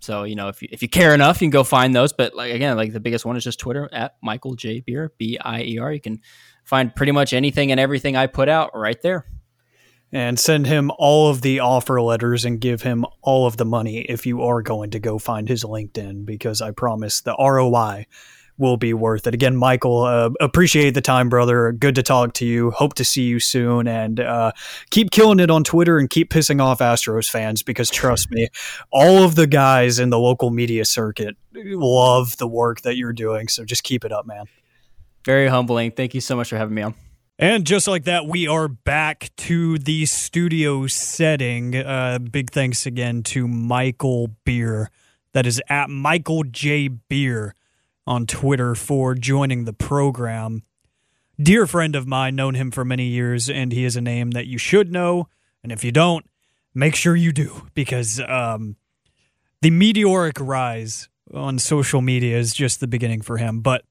[0.00, 2.12] so you know, if you, if you care enough, you can go find those.
[2.12, 5.38] But like again, like the biggest one is just Twitter at Michael J Bier B
[5.40, 5.92] I E R.
[5.92, 6.20] You can
[6.64, 9.26] find pretty much anything and everything I put out right there
[10.14, 14.02] and send him all of the offer letters and give him all of the money
[14.02, 18.06] if you are going to go find his LinkedIn because I promise the ROI
[18.56, 19.34] will be worth it.
[19.34, 21.72] Again, Michael, uh, appreciate the time, brother.
[21.72, 22.70] Good to talk to you.
[22.70, 24.52] Hope to see you soon and uh,
[24.90, 28.46] keep killing it on Twitter and keep pissing off Astros fans because trust me,
[28.92, 33.48] all of the guys in the local media circuit love the work that you're doing.
[33.48, 34.44] So just keep it up, man.
[35.24, 35.90] Very humbling.
[35.90, 36.94] Thank you so much for having me on.
[37.38, 41.74] And just like that, we are back to the studio setting.
[41.74, 44.88] Uh, big thanks again to Michael Bier.
[45.32, 46.86] That is at Michael J.
[46.86, 47.56] Bier
[48.06, 50.62] on Twitter for joining the program.
[51.36, 54.46] Dear friend of mine, known him for many years, and he is a name that
[54.46, 55.26] you should know.
[55.64, 56.24] And if you don't,
[56.72, 58.76] make sure you do, because um,
[59.60, 63.60] the meteoric rise on social media is just the beginning for him.
[63.60, 63.84] But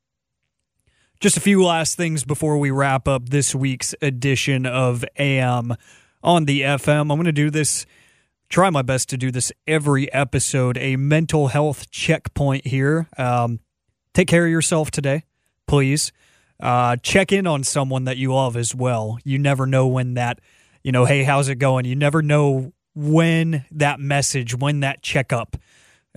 [1.24, 5.74] just a few last things before we wrap up this week's edition of AM
[6.22, 7.00] on the FM.
[7.00, 7.86] I'm going to do this,
[8.50, 13.08] try my best to do this every episode, a mental health checkpoint here.
[13.18, 13.62] Um,
[14.14, 15.24] take care of yourself today,
[15.66, 16.12] please.
[16.60, 19.18] Uh, check in on someone that you love as well.
[19.24, 20.42] You never know when that,
[20.84, 21.86] you know, hey, how's it going?
[21.86, 25.56] You never know when that message, when that checkup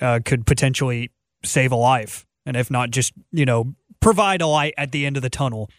[0.03, 1.13] uh, could potentially
[1.45, 2.27] save a life.
[2.45, 5.71] And if not, just, you know, provide a light at the end of the tunnel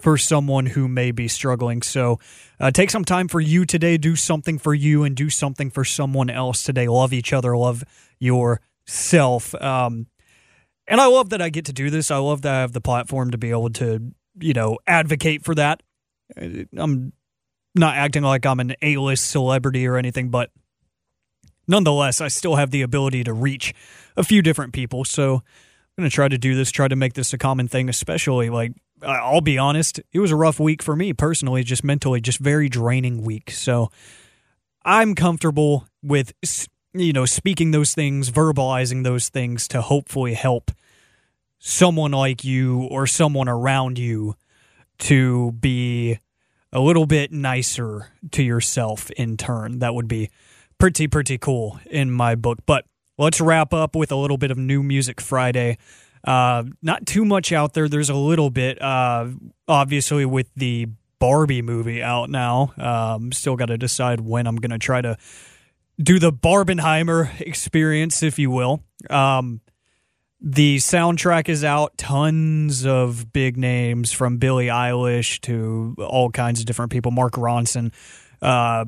[0.00, 1.80] for someone who may be struggling.
[1.82, 2.18] So
[2.60, 3.96] uh, take some time for you today.
[3.96, 6.88] Do something for you and do something for someone else today.
[6.88, 7.56] Love each other.
[7.56, 7.84] Love
[8.18, 9.54] yourself.
[9.54, 10.06] Um,
[10.86, 12.10] and I love that I get to do this.
[12.10, 15.54] I love that I have the platform to be able to, you know, advocate for
[15.54, 15.82] that.
[16.36, 17.12] Uh, I'm
[17.74, 20.50] not acting like I'm an A list celebrity or anything, but
[21.66, 23.74] nonetheless, I still have the ability to reach
[24.16, 25.04] a few different people.
[25.04, 25.42] So
[25.96, 28.72] going to try to do this, try to make this a common thing, especially like
[29.02, 32.68] I'll be honest, it was a rough week for me personally, just mentally, just very
[32.68, 33.50] draining week.
[33.50, 33.90] So
[34.84, 36.32] I'm comfortable with,
[36.92, 40.70] you know, speaking those things, verbalizing those things to hopefully help
[41.58, 44.34] someone like you or someone around you
[44.98, 46.18] to be
[46.72, 49.78] a little bit nicer to yourself in turn.
[49.78, 50.30] That would be
[50.78, 52.58] pretty, pretty cool in my book.
[52.66, 52.84] But
[53.18, 55.78] let's wrap up with a little bit of New Music Friday.
[56.24, 57.88] Uh, not too much out there.
[57.88, 59.28] There's a little bit, uh,
[59.68, 60.88] obviously, with the
[61.18, 62.72] Barbie movie out now.
[62.78, 65.16] Um, still got to decide when I'm going to try to
[66.02, 68.82] do the Barbenheimer experience, if you will.
[69.10, 69.60] Um,
[70.40, 71.96] the soundtrack is out.
[71.96, 77.10] Tons of big names from Billie Eilish to all kinds of different people.
[77.10, 77.92] Mark Ronson,
[78.42, 78.84] uh,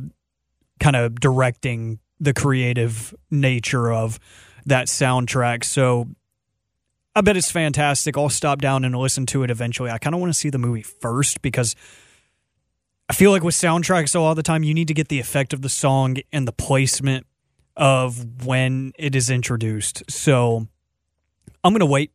[0.80, 4.18] kind of directing the creative nature of
[4.64, 5.64] that soundtrack.
[5.64, 6.08] So
[7.14, 8.16] I bet it's fantastic.
[8.16, 9.90] I'll stop down and listen to it eventually.
[9.90, 11.74] I kind of want to see the movie first because
[13.08, 15.62] I feel like with soundtracks all the time, you need to get the effect of
[15.62, 17.26] the song and the placement
[17.76, 20.02] of when it is introduced.
[20.10, 20.66] So
[21.62, 22.12] I'm going to wait.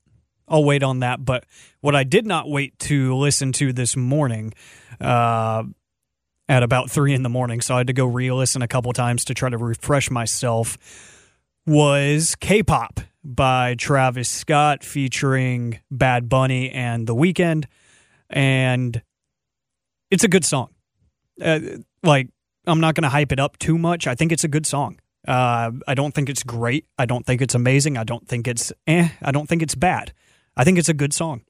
[0.48, 1.24] I'll wait on that.
[1.24, 1.46] But
[1.80, 4.54] what I did not wait to listen to this morning,
[5.00, 5.64] uh,
[6.52, 8.92] at about three in the morning, so I had to go re listen a couple
[8.92, 10.78] times to try to refresh myself,
[11.66, 17.68] was K pop by Travis Scott featuring Bad Bunny and The Weeknd.
[18.30, 19.02] And
[20.10, 20.72] it's a good song.
[21.42, 21.60] Uh,
[22.04, 22.28] like,
[22.68, 24.06] I'm not going to hype it up too much.
[24.06, 25.00] I think it's a good song.
[25.26, 26.86] Uh, I don't think it's great.
[26.98, 27.98] I don't think it's amazing.
[27.98, 29.08] I don't think it's eh.
[29.22, 30.12] I don't think it's bad.
[30.58, 31.44] I think it's a good song.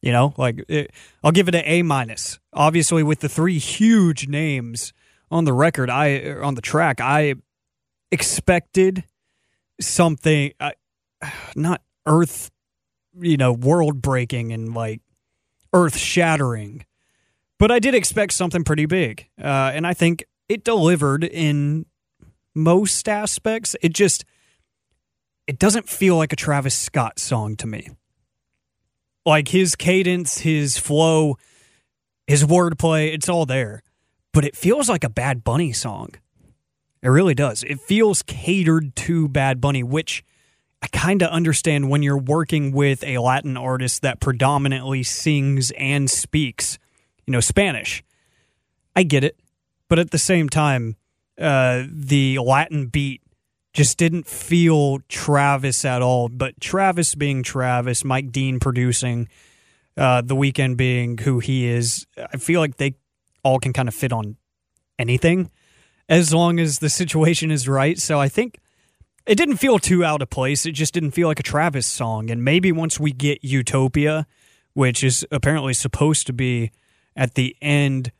[0.00, 0.92] You know, like it,
[1.24, 2.38] I'll give it an A minus.
[2.52, 4.92] Obviously, with the three huge names
[5.30, 7.34] on the record, I on the track, I
[8.12, 9.04] expected
[9.80, 10.52] something.
[10.60, 10.70] Uh,
[11.56, 12.50] not earth,
[13.20, 15.00] you know, world breaking and like
[15.72, 16.84] earth shattering.
[17.58, 19.26] But I did expect something pretty big.
[19.40, 21.86] Uh, and I think it delivered in
[22.54, 23.74] most aspects.
[23.82, 24.24] It just,
[25.46, 27.88] it doesn't feel like a Travis Scott song to me.
[29.24, 31.36] Like his cadence, his flow,
[32.26, 33.82] his wordplay, it's all there.
[34.32, 36.10] But it feels like a Bad Bunny song.
[37.02, 37.62] It really does.
[37.64, 40.24] It feels catered to Bad Bunny, which
[40.82, 46.10] I kind of understand when you're working with a Latin artist that predominantly sings and
[46.10, 46.78] speaks,
[47.26, 48.02] you know, Spanish.
[48.94, 49.38] I get it.
[49.88, 50.96] But at the same time,
[51.38, 53.22] uh, the Latin beat
[53.78, 56.28] just didn't feel Travis at all.
[56.28, 59.28] But Travis being Travis, Mike Dean producing,
[59.96, 62.96] uh, The Weeknd being who he is, I feel like they
[63.44, 64.36] all can kind of fit on
[64.98, 65.52] anything
[66.08, 68.00] as long as the situation is right.
[68.00, 68.58] So I think
[69.26, 70.66] it didn't feel too out of place.
[70.66, 72.32] It just didn't feel like a Travis song.
[72.32, 74.26] And maybe once we get Utopia,
[74.72, 76.72] which is apparently supposed to be
[77.14, 78.10] at the end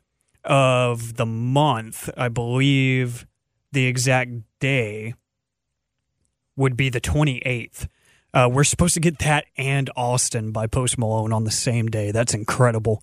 [0.45, 3.27] of the month, I believe
[3.73, 4.31] the exact
[4.61, 5.15] day
[6.59, 7.87] would be the 28th.
[8.35, 12.11] Uh, we're supposed to get that and Austin by Post Malone on the same day.
[12.11, 13.03] That's incredible.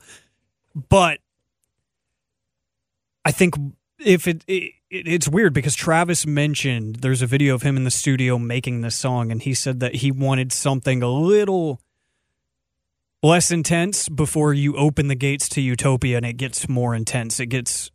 [0.90, 1.20] But
[3.24, 3.56] I think
[4.00, 7.92] if it, it, it's weird because Travis mentioned there's a video of him in the
[7.92, 11.82] studio making this song, and he said that he wanted something a little
[13.24, 17.40] less intense before you open the gates to Utopia, and it gets more intense.
[17.40, 17.90] It gets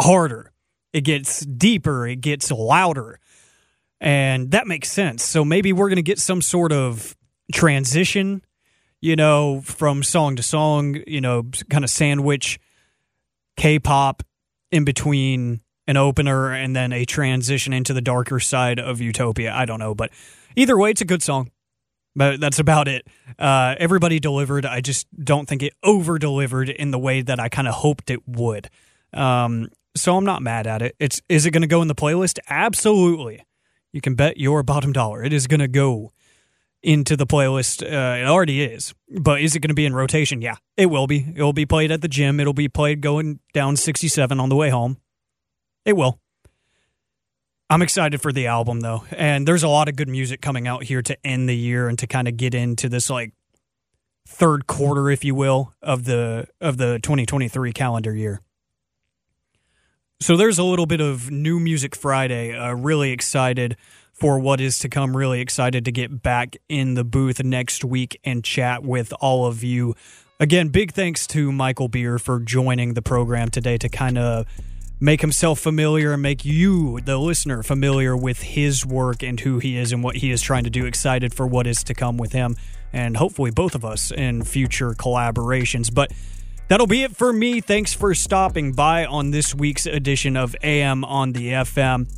[0.00, 0.52] harder.
[0.92, 2.06] It gets deeper.
[2.06, 3.20] It gets louder.
[4.04, 5.24] And that makes sense.
[5.24, 7.16] So maybe we're going to get some sort of
[7.54, 8.44] transition,
[9.00, 12.60] you know, from song to song, you know, kind of sandwich
[13.56, 14.22] K pop
[14.70, 19.54] in between an opener and then a transition into the darker side of Utopia.
[19.54, 20.10] I don't know, but
[20.54, 21.50] either way, it's a good song.
[22.14, 23.06] But that's about it.
[23.38, 24.66] Uh, everybody delivered.
[24.66, 28.10] I just don't think it over delivered in the way that I kind of hoped
[28.10, 28.68] it would.
[29.14, 30.94] Um, so I'm not mad at it.
[31.00, 32.38] It's is it going to go in the playlist?
[32.50, 33.42] Absolutely.
[33.94, 36.12] You can bet your bottom dollar it is going to go
[36.82, 37.80] into the playlist.
[37.80, 40.42] Uh, it already is, but is it going to be in rotation?
[40.42, 41.32] Yeah, it will be.
[41.36, 42.40] It will be played at the gym.
[42.40, 44.96] It'll be played going down 67 on the way home.
[45.84, 46.18] It will.
[47.70, 50.82] I'm excited for the album though, and there's a lot of good music coming out
[50.82, 53.32] here to end the year and to kind of get into this like
[54.26, 58.40] third quarter, if you will, of the of the 2023 calendar year.
[60.24, 62.56] So there's a little bit of new music Friday.
[62.56, 63.76] Uh, really excited
[64.14, 65.14] for what is to come.
[65.14, 69.62] Really excited to get back in the booth next week and chat with all of
[69.62, 69.94] you.
[70.40, 74.46] Again, big thanks to Michael Bier for joining the program today to kind of
[74.98, 79.76] make himself familiar and make you, the listener, familiar with his work and who he
[79.76, 80.86] is and what he is trying to do.
[80.86, 82.56] Excited for what is to come with him
[82.94, 85.92] and hopefully both of us in future collaborations.
[85.92, 86.12] But
[86.68, 87.60] that'll be it for me.
[87.60, 92.08] Thanks for stopping by on this week's edition of AM on the FM.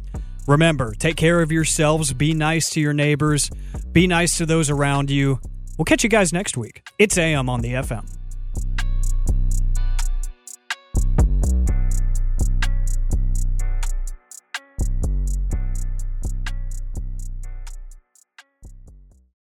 [0.46, 3.50] Remember, take care of yourselves, be nice to your neighbors,
[3.92, 5.40] be nice to those around you.
[5.76, 6.88] We'll catch you guys next week.
[6.98, 8.06] It's AM on the FM.